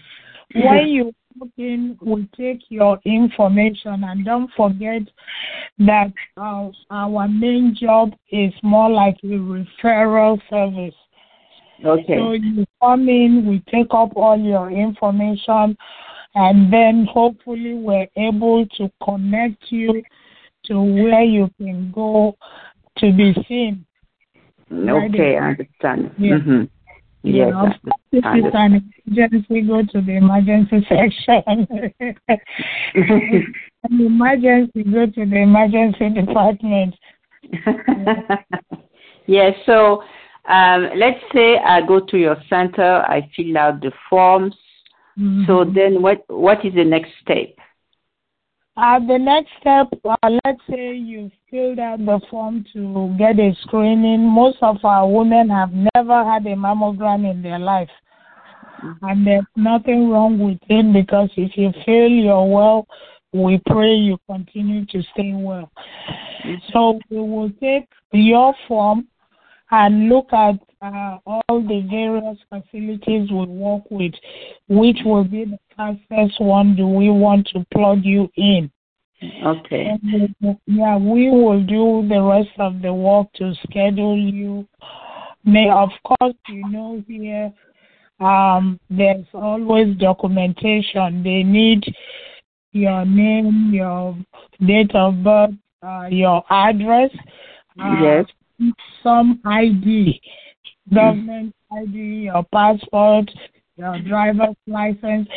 [0.55, 5.03] When you walk in, we take your information and don't forget
[5.79, 10.95] that uh, our main job is more like a referral service.
[11.85, 12.17] Okay.
[12.19, 15.77] So you come in, we take up all your information,
[16.35, 20.03] and then hopefully we're able to connect you
[20.67, 22.37] to where you can go
[22.99, 23.85] to be seen.
[24.73, 26.13] Okay, I understand.
[26.19, 26.35] Yeah.
[26.35, 26.65] Mm-hmm.
[27.23, 27.73] Yes, know,
[28.13, 31.67] if it's an emergency, go to the emergency section.
[32.95, 36.95] an emergency, go to the emergency department.
[39.27, 39.55] yes.
[39.67, 40.05] So
[40.49, 44.55] um, let's say I go to your center, I fill out the forms.
[45.47, 45.75] So Mhm.
[45.75, 47.57] then, what what is the next step?
[48.77, 53.55] Uh, the next step, uh, let's say you filled out the form to get a
[53.63, 54.21] screening.
[54.23, 57.91] Most of our women have never had a mammogram in their life.
[59.03, 62.87] And there's nothing wrong with it because if you feel you're well,
[63.33, 65.71] we pray you continue to stay well.
[66.73, 69.09] So we will take your form
[69.71, 74.13] and look at uh, all the various facilities we work with.
[74.69, 78.71] Which will be the fastest one do we want to plug you in?
[79.45, 79.97] Okay.
[80.03, 80.35] And
[80.67, 84.67] yeah, we will do the rest of the work to schedule you.
[85.45, 87.53] May of course you know here
[88.21, 91.23] um there's always documentation.
[91.23, 91.85] They need
[92.73, 94.17] your name, your
[94.61, 97.11] date of birth, uh, your address,
[97.81, 98.27] uh, Yes.
[99.03, 100.21] Some ID,
[100.93, 103.31] government ID, your passport,
[103.77, 105.29] your driver's license.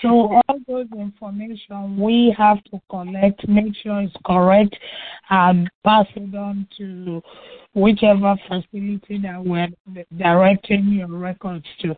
[0.00, 0.08] So
[0.48, 4.76] all those information we have to collect, make sure it's correct,
[5.30, 7.22] and pass it on to
[7.74, 9.68] whichever facility that we're
[10.16, 11.96] directing your records to,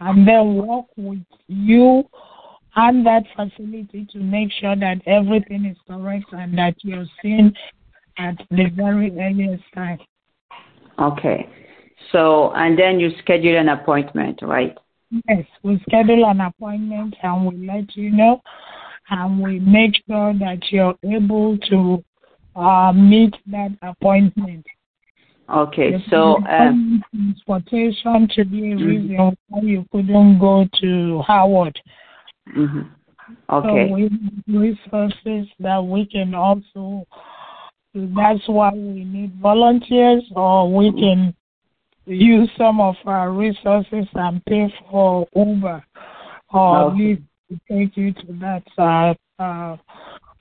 [0.00, 2.04] and then work with you
[2.76, 7.52] and that facility to make sure that everything is correct and that you're seen
[8.18, 9.98] at the very earliest time.
[10.98, 11.48] Okay.
[12.12, 14.76] So and then you schedule an appointment, right?
[15.28, 18.40] Yes, we schedule an appointment and we let you know,
[19.10, 22.04] and we make sure that you're able to
[22.56, 24.66] uh, meet that appointment.
[25.48, 25.96] Okay.
[26.10, 26.72] So uh,
[27.14, 28.86] transportation to be a Mhm.
[28.86, 31.80] reason why you couldn't go to Howard.
[32.54, 32.86] mhm.
[33.48, 33.92] So okay.
[33.92, 37.06] we have resources that we can also.
[38.14, 41.34] That's why we need volunteers, or we can
[42.06, 45.84] use some of our resources and pay for Uber
[46.52, 47.18] or Okay.
[47.70, 49.76] Take you to that uh, uh,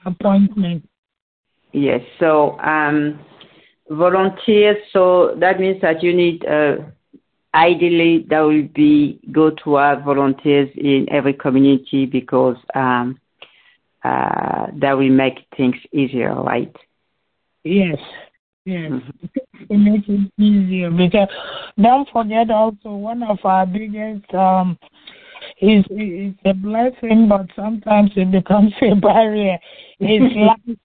[0.06, 0.86] appointment.
[1.72, 2.02] Yes.
[2.20, 3.20] So um,
[3.89, 4.78] volunteers.
[4.91, 6.46] So that means that you need.
[6.46, 6.78] Uh,
[7.54, 13.20] ideally, that will be go to have volunteers in every community because um,
[14.04, 16.76] uh, that will make things easier, right?
[17.67, 17.99] Yes,
[18.65, 18.91] yes.
[18.91, 19.01] Mhm.
[19.69, 21.27] To make it easier because
[21.82, 24.77] don't forget also one of our biggest um
[25.60, 29.58] is is a blessing but sometimes it becomes a barrier.
[29.99, 30.80] Is language.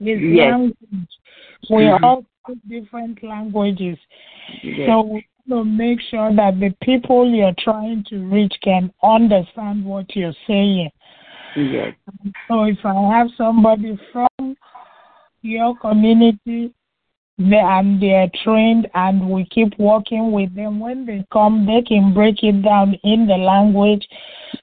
[0.00, 0.52] Is Yes.
[0.52, 1.12] language.
[1.68, 2.02] We Mhm.
[2.02, 3.98] all speak different languages.
[4.62, 4.86] Yes.
[4.88, 9.84] So we want to make sure that the people you're trying to reach can understand
[9.84, 10.90] what you're saying.
[11.56, 11.94] yes.
[12.48, 14.56] So if I have somebody from
[15.42, 16.72] your community
[17.38, 22.12] they, and they're trained and we keep working with them, when they come, they can
[22.12, 24.06] break it down in the language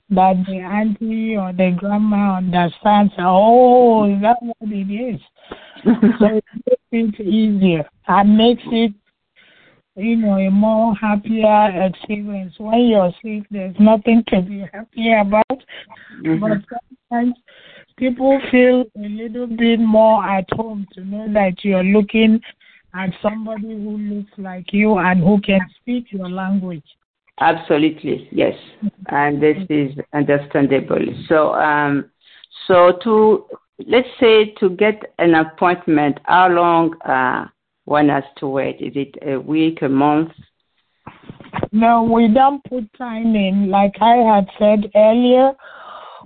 [0.10, 3.14] that the auntie or the grandma understands.
[3.18, 5.22] Oh, is that what it is?
[6.20, 6.44] So it
[6.92, 8.94] makes it easier and makes it
[9.96, 12.54] you know, a more happier experience.
[12.58, 15.64] When you're sick, there's nothing to be happy about.
[16.22, 16.40] Mm-hmm.
[16.40, 16.58] But
[17.10, 17.36] sometimes
[17.98, 22.42] people feel a little bit more at home to know that you're looking
[22.94, 26.84] at somebody who looks like you and who can speak your language.
[27.40, 28.56] Absolutely, yes,
[29.10, 31.06] and this is understandable.
[31.28, 32.10] So, um,
[32.66, 33.46] so to
[33.86, 37.48] let's say to get an appointment, how long uh,
[37.84, 38.78] one has to wait?
[38.80, 40.32] Is it a week, a month?
[41.74, 43.70] No, we don't put time in.
[43.70, 45.52] Like I had said earlier,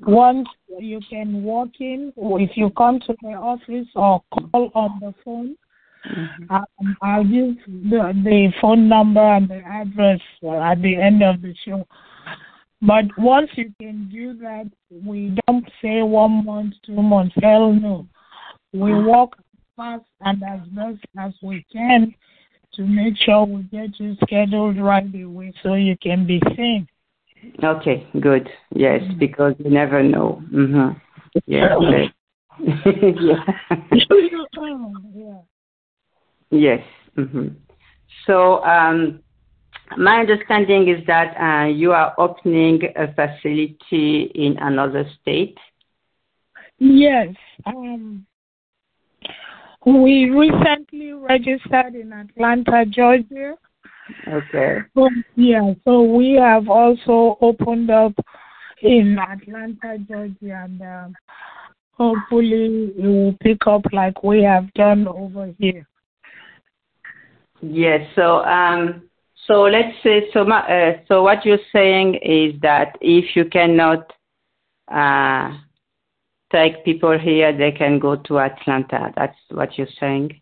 [0.08, 0.48] once
[0.80, 5.14] you can walk in, or if you come to the office or call on the
[5.24, 5.56] phone,
[6.10, 6.54] mm-hmm.
[6.54, 11.54] um, I'll give the, the phone number and the address at the end of the
[11.66, 11.86] show.
[12.82, 17.36] But once you can do that, we don't say one month, two months.
[17.42, 18.08] Hell no.
[18.72, 19.32] We work
[19.76, 22.14] fast and as best as we can
[22.76, 26.88] to make sure we get you scheduled right away so you can be seen.
[27.64, 28.50] Okay, good.
[28.74, 29.20] Yes, mm-hmm.
[29.20, 30.42] because you never know.
[30.54, 30.98] Mm-hmm.
[31.46, 31.76] Yeah.
[32.60, 33.44] yeah.
[36.52, 36.82] Yes.
[37.18, 37.48] Mm-hmm.
[38.26, 39.22] So, um,
[39.98, 45.58] my understanding is that uh, you are opening a facility in another state.
[46.78, 47.36] Yes.
[47.66, 48.26] Um,
[49.86, 53.56] we recently registered in Atlanta, Georgia.
[54.28, 54.80] Okay.
[54.96, 58.14] So, yeah, so we have also opened up
[58.82, 61.16] in Atlanta, Georgia, and um,
[61.92, 65.88] hopefully it will pick up like we have done over here.
[67.62, 68.08] Yes.
[68.16, 69.10] So, um,
[69.48, 70.50] so let's say so.
[70.50, 74.14] Uh, so what you're saying is that if you cannot
[74.88, 75.58] uh,
[76.52, 79.12] take people here, they can go to Atlanta.
[79.16, 80.40] That's what you're saying.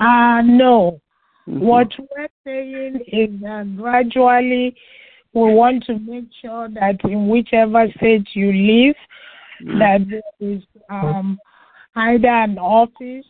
[0.00, 1.00] Uh no.
[1.48, 1.60] Mm-hmm.
[1.60, 4.74] What we're saying is that gradually
[5.34, 8.96] we want to make sure that in whichever state you live,
[9.62, 9.78] mm-hmm.
[9.78, 11.38] that there is um,
[11.96, 13.26] either an office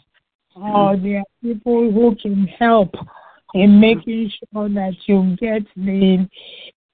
[0.55, 1.05] or mm-hmm.
[1.05, 2.95] there are people who can help
[3.55, 6.29] in making sure that you get the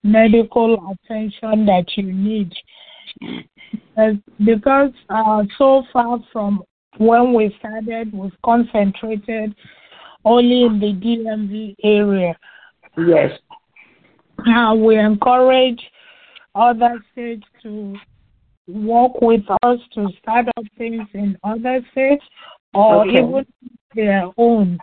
[0.03, 2.53] medical attention that you need.
[4.45, 6.63] Because uh, so far from
[6.99, 9.55] when we started, we've concentrated
[10.25, 12.37] only in the DMV area.
[12.97, 13.39] Yes.
[14.39, 15.81] Uh, we encourage
[16.55, 17.97] other states to
[18.67, 22.25] work with us to start up things in other states
[22.75, 23.19] or okay.
[23.19, 23.47] even
[23.95, 24.79] their own.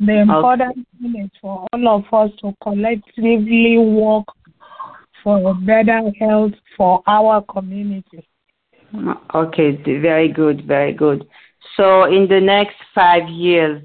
[0.00, 0.84] The important okay.
[1.00, 4.26] thing is for all of us to collectively work
[5.22, 8.26] for better health for our community.
[9.34, 11.26] Okay, very good, very good.
[11.76, 13.82] So in the next five years,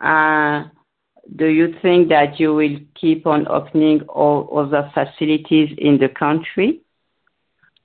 [0.00, 6.80] do you think that you will keep on opening all other facilities in the country?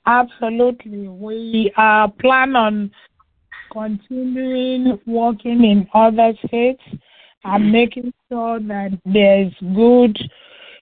[0.05, 1.07] Absolutely.
[1.07, 2.91] We uh, plan on
[3.71, 6.81] continuing working in other states
[7.43, 10.17] and making sure that there's good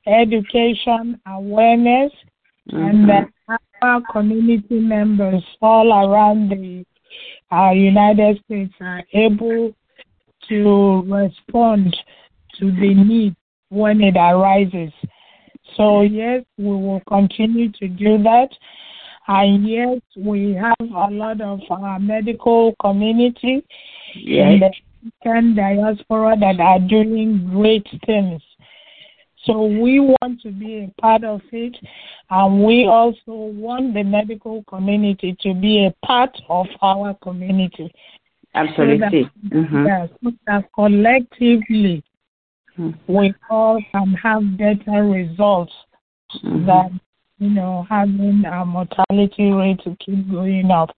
[0.07, 2.11] education awareness
[2.71, 2.77] mm-hmm.
[2.77, 3.29] and that
[3.81, 6.85] our community members all around the
[7.51, 9.73] uh, United States are able
[10.49, 11.95] to respond
[12.59, 13.35] to the need
[13.69, 14.91] when it arises.
[15.75, 18.49] So, yes, we will continue to do that.
[19.27, 23.65] And yes, we have a lot of our medical community
[24.15, 24.53] yes.
[24.53, 24.71] in the
[25.25, 28.41] African diaspora that are doing great things.
[29.43, 31.77] So we want to be a part of it,
[32.29, 37.89] and we also want the medical community to be a part of our community.
[38.57, 39.23] Absolutely.
[39.23, 39.85] So that, mm-hmm.
[39.85, 42.03] yeah, so that collectively
[42.77, 43.13] mm-hmm.
[43.13, 45.73] we all can have better results
[46.43, 46.65] mm-hmm.
[46.65, 46.99] than
[47.39, 50.89] you know having our mortality rate to keep going up.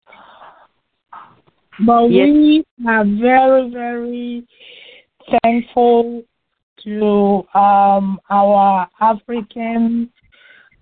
[1.86, 2.28] But yes.
[2.28, 4.48] we are very, very
[5.42, 6.24] thankful
[6.84, 10.12] to um, our African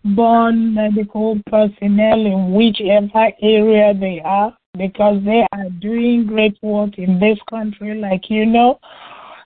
[0.03, 7.19] born medical personnel in whichever area they are because they are doing great work in
[7.19, 8.79] this country, like you know,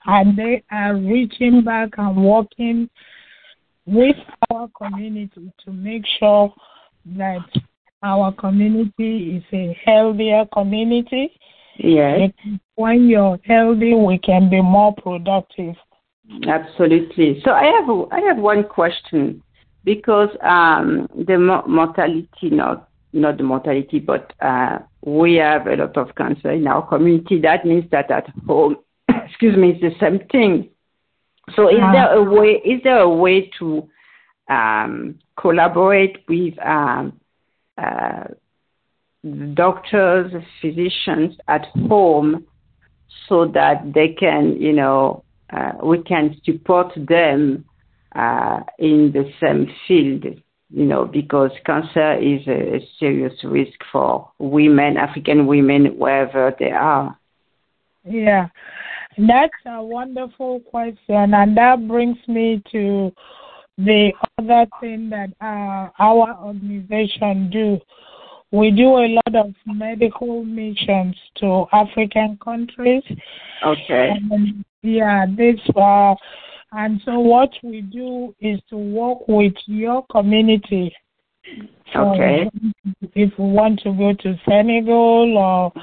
[0.06, 2.90] and they are reaching back and working
[3.86, 4.16] with
[4.52, 6.54] our community to make sure
[7.06, 7.46] that
[8.04, 11.32] our community is a healthier community.
[11.78, 12.32] Yes.
[12.76, 15.76] When you're healthy, we can be more productive.
[16.48, 17.42] Absolutely.
[17.44, 19.44] So I have I have one question
[19.84, 26.16] because um, the mortality not not the mortality, but uh, we have a lot of
[26.16, 27.40] cancer in our community.
[27.42, 28.78] That means that at home,
[29.10, 30.70] excuse me, it's the same thing.
[31.56, 32.62] So is uh, there a way?
[32.64, 33.90] Is there a way to
[34.50, 37.20] um, collaborate with um,
[37.78, 38.26] uh,
[39.54, 40.32] doctors,
[40.62, 42.46] physicians at home,
[43.28, 47.66] so that they can, you know, uh, we can support them
[48.16, 50.26] uh, in the same field,
[50.74, 57.18] you know, because cancer is a, serious risk for women, African women, wherever they are.
[58.04, 58.48] Yeah,
[59.18, 63.12] that's a wonderful question, and that brings me to
[63.78, 67.80] the other thing that uh, our organization do.
[68.52, 73.04] We do a lot of medical missions to African countries.
[73.66, 74.12] Okay.
[74.30, 76.16] And, yeah, this uh,
[76.74, 80.94] and so what we do is to work with your community.
[81.94, 82.50] Okay.
[83.14, 85.74] if we want to go to Senegal or,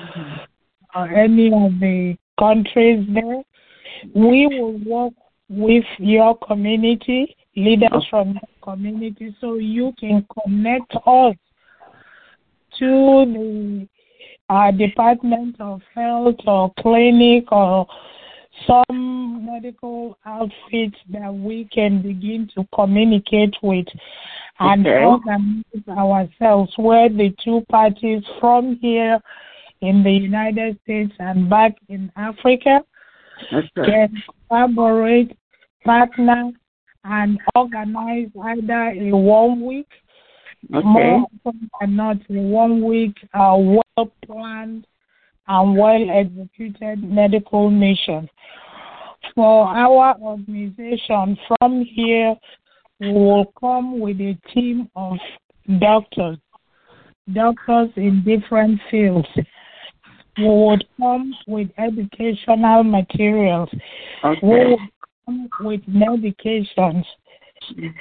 [0.95, 3.43] or any of the countries there,
[4.15, 5.13] we will work
[5.51, 11.35] with your community, leaders from the community, so you can connect us
[12.79, 13.89] to the
[14.49, 17.87] uh, Department of Health or clinic or
[18.67, 23.87] some medical outfits that we can begin to communicate with
[24.61, 25.05] and okay.
[25.05, 29.21] organize ourselves where the two parties from here
[29.81, 32.81] in the United States and back in Africa
[33.53, 33.69] okay.
[33.77, 35.37] can collaborate,
[35.85, 36.51] partner,
[37.05, 39.89] and organize either a one week,
[40.75, 40.83] okay.
[40.85, 44.87] more than not a one week, uh, well planned
[45.49, 48.29] and well executed medical mission.
[49.35, 52.37] For our organization, from here,
[53.01, 55.17] we will come with a team of
[55.79, 56.39] doctors,
[57.33, 59.29] doctors in different fields.
[60.37, 63.69] We would come with educational materials.
[64.25, 64.39] Okay.
[64.43, 64.79] We would
[65.27, 67.05] come with medications.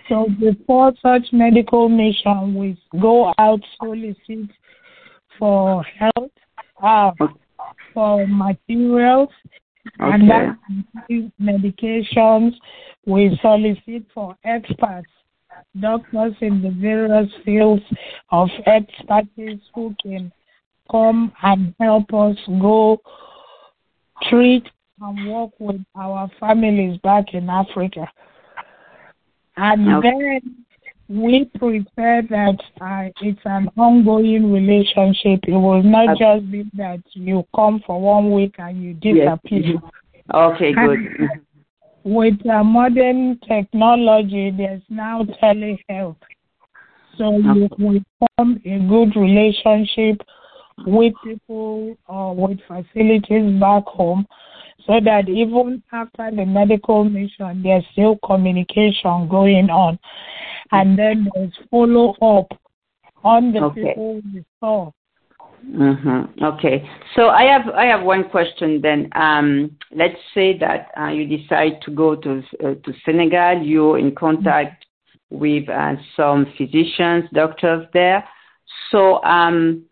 [0.08, 4.50] So before such medical mission, we go out solicit
[5.38, 6.32] for help
[6.88, 7.12] uh,
[7.94, 9.30] for materials
[10.00, 10.12] okay.
[10.14, 10.58] and that
[11.42, 12.54] medications.
[13.06, 15.10] We solicit for experts,
[15.80, 17.84] doctors in the various fields
[18.32, 20.32] of expertise who can
[20.92, 23.00] come and help us go
[24.30, 24.68] treat
[25.02, 28.10] and work with our families back in Africa.
[29.56, 30.10] And okay.
[30.10, 30.66] then
[31.10, 35.40] we prefer that uh, it's an ongoing relationship.
[35.48, 39.62] It will not just be that you come for one week and you disappear.
[39.62, 39.82] Yes.
[40.34, 41.00] Okay, good.
[42.04, 46.18] with uh, modern technology, there's now telehealth.
[47.18, 50.22] So you will form a good relationship
[50.86, 54.28] with people or with facilities back home
[54.88, 60.00] so that even after the medical mission, there's still communication going on
[60.72, 62.48] and then there's follow up
[63.24, 63.82] on the okay.
[63.82, 64.92] people we saw.
[65.66, 66.44] Mm-hmm.
[66.44, 66.90] Okay.
[67.16, 69.10] So I have I have one question then.
[69.14, 73.62] Um, let's say that uh, you decide to go to uh, to Senegal.
[73.64, 74.86] You're in contact
[75.30, 78.24] with uh, some physicians, doctors there.
[78.92, 79.84] So um,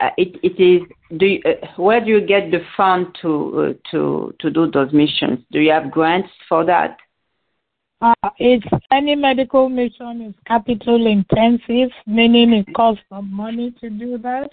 [0.00, 0.82] uh, it it is.
[1.18, 4.92] Do you, uh, where do you get the fund to uh, to to do those
[4.92, 5.40] missions?
[5.50, 6.98] Do you have grants for that?
[8.00, 14.18] Uh, it's any medical mission is capital intensive, meaning it costs some money to do
[14.18, 14.50] that.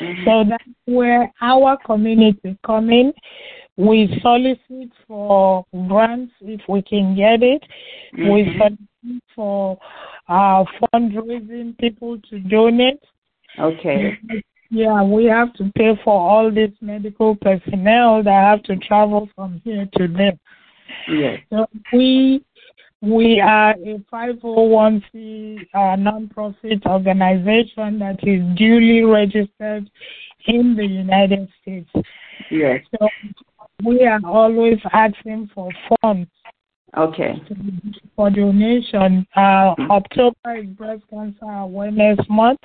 [0.00, 0.24] Mm-hmm.
[0.24, 3.12] So that's where our community come in.
[3.76, 7.62] We solicit for grants if we can get it.
[8.12, 8.28] Mm-hmm.
[8.28, 9.78] We solicit for
[10.28, 13.02] uh, fundraising people to donate.
[13.58, 14.18] Okay.
[14.70, 19.60] Yeah, we have to pay for all this medical personnel that have to travel from
[19.64, 20.38] here to there.
[21.08, 21.40] Yes.
[21.50, 22.44] So we
[23.02, 29.90] we are a 501c uh, nonprofit organization that is duly registered
[30.46, 31.90] in the United States.
[32.50, 32.84] Yes.
[32.98, 33.08] So
[33.84, 36.28] we are always asking for funds.
[36.96, 37.34] Okay.
[38.16, 39.26] For donation.
[39.36, 42.60] Uh, October is Breast Cancer Awareness Month,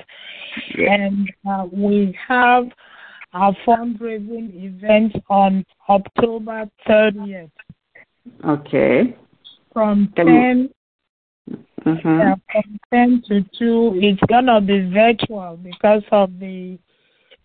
[0.78, 2.66] and uh, we have
[3.34, 7.52] a fundraising event on October 30th.
[8.44, 9.16] Okay
[9.76, 10.70] from 10
[11.86, 12.20] mm-hmm.
[12.20, 16.80] yeah, from 10 to 2 it's gonna be virtual because of the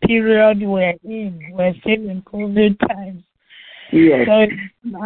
[0.07, 3.25] period we're in we're still in covid times
[3.93, 4.47] yes so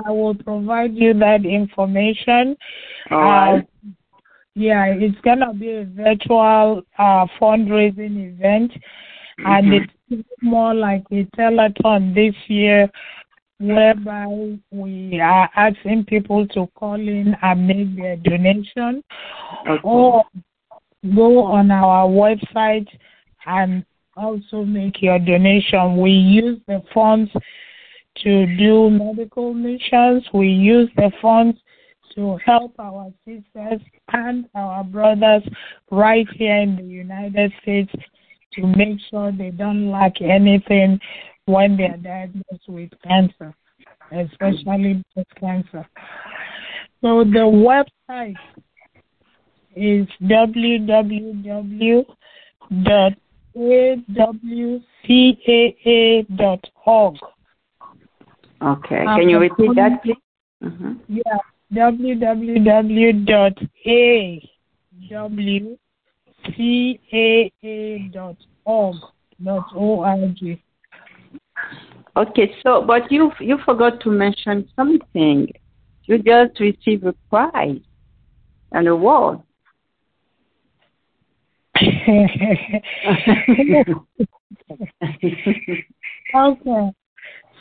[0.06, 2.56] i will provide you that information
[3.10, 3.58] All right.
[3.58, 3.90] Uh,
[4.54, 9.46] yeah it's gonna be a virtual uh fundraising event mm-hmm.
[9.46, 12.88] and it's more like a telethon this year
[13.58, 19.02] whereby we are asking people to call in and make their donation
[19.68, 19.80] Okay.
[19.82, 20.24] or
[21.14, 22.88] go on our website
[23.46, 23.84] and
[24.16, 25.96] also make your donation.
[25.96, 27.30] We use the funds
[28.22, 30.24] to do medical missions.
[30.32, 31.58] We use the funds
[32.14, 33.80] to help our sisters
[34.12, 35.42] and our brothers
[35.90, 37.92] right here in the United States
[38.52, 41.00] to make sure they don't lack anything
[41.46, 43.54] when they are diagnosed with cancer,
[44.12, 45.86] especially breast cancer.
[47.02, 48.36] So the website
[49.76, 52.06] is www.awcaa.org.
[58.62, 59.04] Okay.
[59.04, 60.16] Can you repeat that, please?
[60.62, 60.92] Mm-hmm.
[61.08, 61.38] Yeah,
[61.72, 62.96] www.awcaa.org.
[72.16, 75.48] Okay, so but you you forgot to mention something.
[76.04, 77.80] You just received a prize,
[78.72, 79.40] an award.
[81.80, 82.82] okay.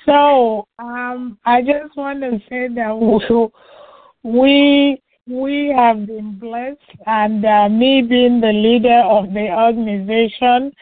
[0.05, 3.51] So um, I just want to say that
[4.23, 10.73] we we have been blessed, and uh, me being the leader of the organization,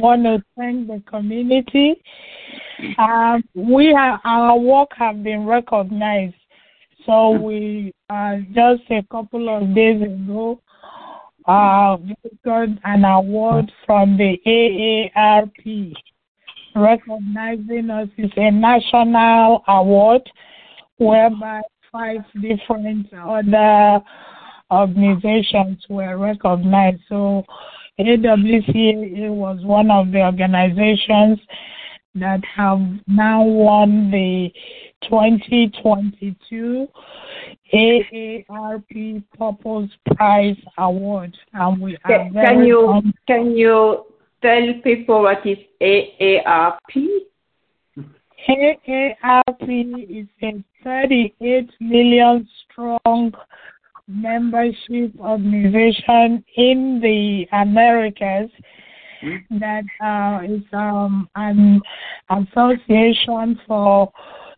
[0.00, 2.02] want to thank the community.
[2.98, 6.34] Um, we have our work have been recognized.
[7.06, 10.60] So we uh, just a couple of days ago
[11.46, 11.96] uh,
[12.44, 15.94] got an award from the AARP
[16.78, 18.08] recognizing us.
[18.16, 20.22] It's a national award
[20.98, 24.00] whereby five different other
[24.70, 27.00] organizations were recognized.
[27.08, 27.44] So
[27.98, 31.38] AWCAA was one of the organizations
[32.14, 34.50] that have now won the
[35.02, 36.88] 2022
[37.72, 44.04] AARP Purpose Prize Award, and we are Can, very can you can you
[44.42, 46.78] tell people what is AARP?
[48.48, 49.68] AARP
[50.08, 53.32] is a 38 million strong
[54.06, 58.50] membership organization in the Americas
[59.50, 61.80] that uh, is um, an
[62.30, 64.10] association for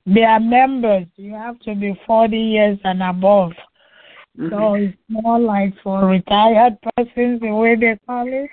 [0.06, 1.06] their members.
[1.16, 3.52] You have to be 40 years and above.
[4.36, 8.50] So it's more like for retired persons, the way they call it,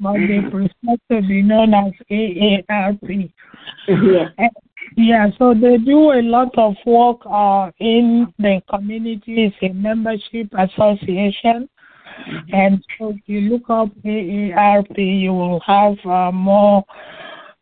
[0.00, 3.30] but they prefer to be known as AARP.
[3.88, 4.28] yeah.
[4.38, 4.48] Eh,
[4.96, 9.44] Yeah, so they do a lot of work uh, in the community.
[9.46, 11.68] It's a membership association.
[12.52, 16.84] And so if you look up AARP, you will have uh, more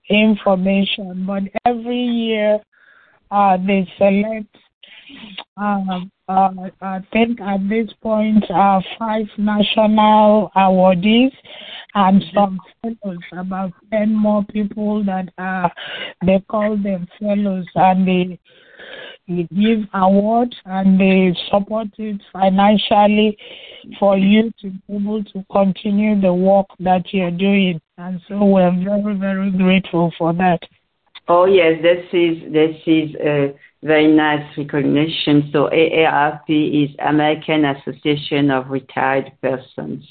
[0.08, 1.24] information.
[1.26, 2.60] But every year,
[3.30, 4.56] uh, they select,
[5.56, 6.50] uh, uh,
[6.80, 11.32] I think at this point, uh, five national awardees
[11.94, 15.68] and some fellows, about 10 more people that uh,
[16.24, 18.38] they call them fellows and they,
[19.28, 23.38] they give awards and they support it financially
[23.98, 27.80] for you to be able to continue the work that you're doing.
[27.98, 30.60] And so we're very, very grateful for that.
[31.28, 33.52] Oh yes, this is this is a
[33.82, 35.50] very nice recognition.
[35.52, 40.04] So AARP is American Association of Retired Persons.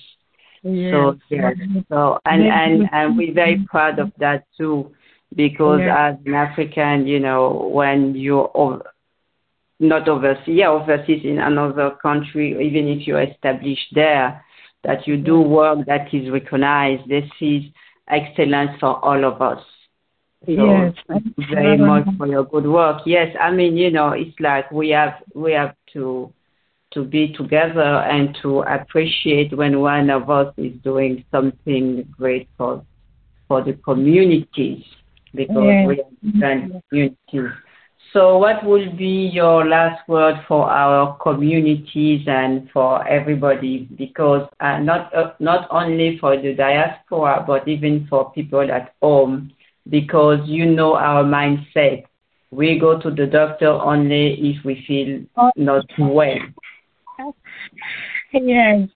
[0.63, 1.55] So yes,
[1.89, 4.91] so and and and we're very proud of that too,
[5.35, 6.09] because Yeah.
[6.09, 8.81] as an African, you know, when you're over,
[9.79, 14.43] not overseas, yeah, overseas in another country, even if you're established there,
[14.83, 17.07] that you do work that is recognized.
[17.07, 17.63] This is
[18.07, 19.63] excellence for all of us.
[20.53, 23.01] So Yes, thank you very much for your good work.
[23.05, 26.31] Yes, I mean, you know, it's like we have we have to
[26.93, 32.83] to be together and to appreciate when one of us is doing something great for
[33.47, 34.83] for the communities
[35.33, 35.85] because Yes.
[35.85, 37.51] we understand communities.
[38.13, 43.87] So what will be your last word for our communities and for everybody?
[43.97, 49.51] Because uh, not uh, not only for the diaspora, but even for people at home,
[49.89, 52.03] because you know our mindset.
[52.51, 56.37] We go to the doctor only if we feel not well.
[58.31, 58.89] Yes.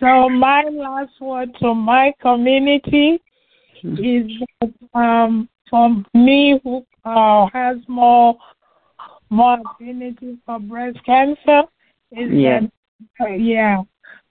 [0.00, 3.20] So my last word to my community
[3.82, 8.36] is that um, for me who uh, has more
[9.30, 11.62] more affinity for breast cancer
[12.12, 12.60] is Yeah.
[12.60, 12.70] that
[13.20, 13.82] uh, yeah,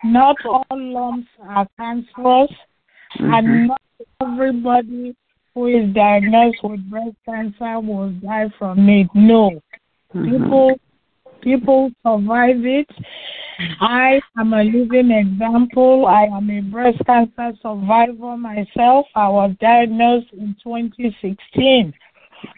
[0.04, 2.52] not all lumps are cancerous,
[3.20, 3.34] Mhm.
[3.38, 3.82] and not
[4.22, 5.16] everybody
[5.54, 9.08] who is diagnosed with breast cancer will die from it.
[9.14, 9.62] No.
[10.14, 10.32] Mm-hmm.
[10.32, 10.80] People
[11.42, 12.90] people survive it.
[13.80, 16.06] I am a living example.
[16.08, 19.06] I am a breast cancer survivor myself.
[19.16, 21.94] I was diagnosed in 2016.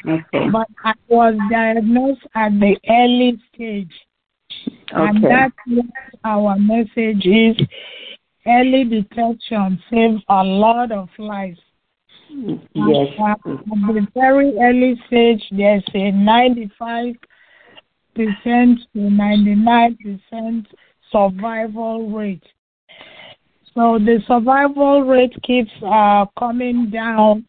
[0.07, 0.49] Okay.
[0.51, 3.91] But I was diagnosed at the early stage.
[4.93, 5.07] Okay.
[5.07, 5.85] And that's what
[6.23, 7.57] our message is.
[8.45, 11.59] Early detection saves a lot of lives.
[12.73, 13.07] Yes.
[13.19, 17.15] At, the very early stage, there's a 95
[18.15, 20.67] percent to 99 percent
[21.11, 22.43] survival rate.
[23.73, 27.45] So the survival rate keeps uh, coming down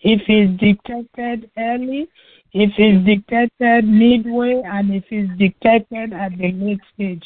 [0.00, 2.08] if it's detected early,
[2.52, 7.24] if it's detected midway, and if it's detected at the late stage.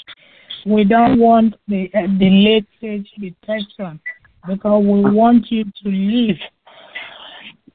[0.65, 4.01] We don't want the, uh, the late stage detection
[4.47, 6.37] because we want you to live.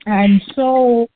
[0.06, 1.08] And so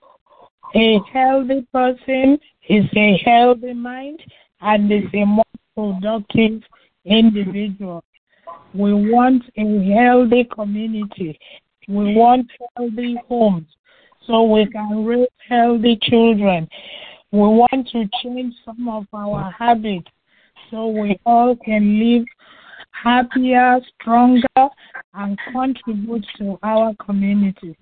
[0.76, 2.38] a healthy person
[2.70, 4.22] is a healthy mind
[4.62, 5.44] and is a more
[5.76, 6.62] productive
[7.06, 8.04] individual.
[8.74, 11.40] We want a healthy community.
[11.88, 13.68] We want healthy homes
[14.26, 16.68] so we can raise healthy children.
[17.32, 20.08] We want to change some of our habits
[20.70, 22.26] so we all can live
[22.92, 24.70] happier, stronger,
[25.14, 27.78] and contribute to our community.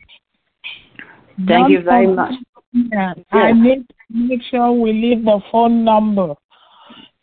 [1.38, 2.34] Thank Don't you very much.
[2.74, 3.18] Yes.
[3.32, 6.36] I need to make sure we leave the phone number.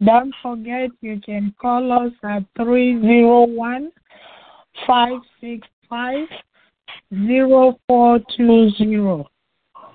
[0.05, 3.93] Don't forget you can call us at 301
[4.87, 6.29] 565
[7.11, 9.25] 0420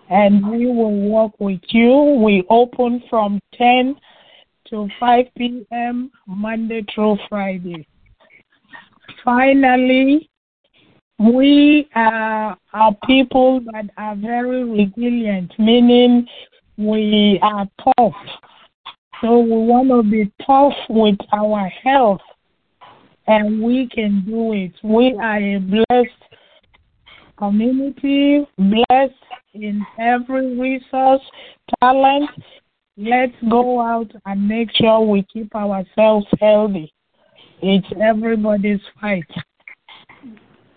[0.10, 2.22] and we will work with you.
[2.24, 3.95] We open from 10
[4.70, 6.12] to 5 p.m.
[6.26, 7.88] Monday through Friday.
[9.24, 10.30] Finally,
[11.20, 16.28] we uh, are people that are very resilient, meaning
[16.78, 18.13] we are tough.
[19.22, 22.22] So we want to be tough with our health,
[23.26, 24.74] and we can do it.
[24.84, 26.24] We are a blessed
[27.36, 29.13] community, blessed
[29.55, 31.22] in every resource,
[31.82, 32.30] talent.
[32.95, 36.93] Let's go out and make sure we keep ourselves healthy.
[37.61, 39.26] It's everybody's fight.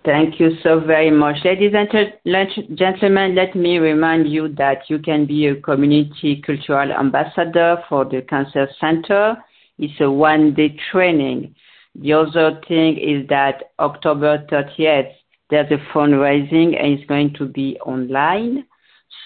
[0.03, 1.37] Thank you so very much.
[1.45, 7.77] Ladies and gentlemen, let me remind you that you can be a community cultural ambassador
[7.87, 9.37] for the Cancer Center.
[9.79, 11.55] It's a one day training.
[11.95, 15.13] The other thing is that October 30th,
[15.51, 18.65] there's a fundraising and it's going to be online.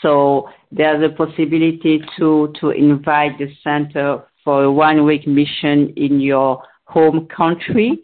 [0.02, 6.20] So there's a possibility to, to invite the center for a one week mission in
[6.20, 8.02] your home country.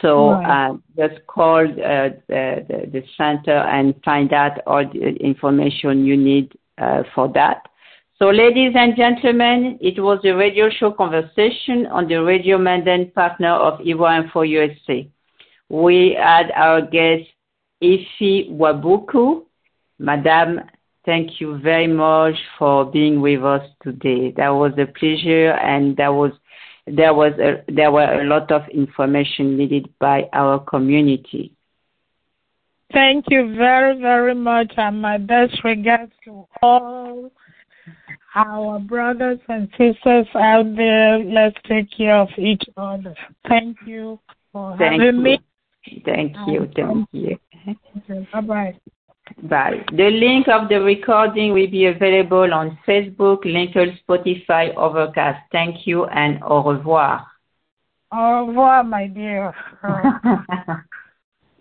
[0.00, 0.70] So right.
[0.70, 6.52] uh, just call uh, the, the, center and find out all the information you need
[6.78, 7.68] uh, for that.
[8.18, 13.52] So, ladies and gentlemen, it was a radio show conversation on the Radio Manden partner
[13.52, 15.08] of Info USA.
[15.70, 17.28] We had our guest,
[17.82, 19.44] Ify Nwabukwu.
[19.98, 20.60] Madame,
[21.06, 24.32] thank you very much for being with us today.
[24.36, 26.32] That was a pleasure and that was
[26.86, 31.54] there was a, there were a lot of information needed by our community.
[32.92, 37.30] Thank you very, very much, and my best regards to all
[38.34, 41.18] our brothers and sisters out there.
[41.18, 43.14] Let's take care of each other.
[43.48, 44.18] Thank you
[44.52, 45.22] for thank having you.
[45.22, 45.40] me.
[46.04, 46.68] Thank you.
[46.74, 48.26] Thank you.
[48.32, 48.80] Bye bye.
[49.42, 49.84] Bye.
[49.92, 55.40] The link of the recording will be available on Facebook, LinkedIn, Spotify, Overcast.
[55.52, 57.26] Thank you and au revoir.
[58.12, 59.54] Au revoir, my dear.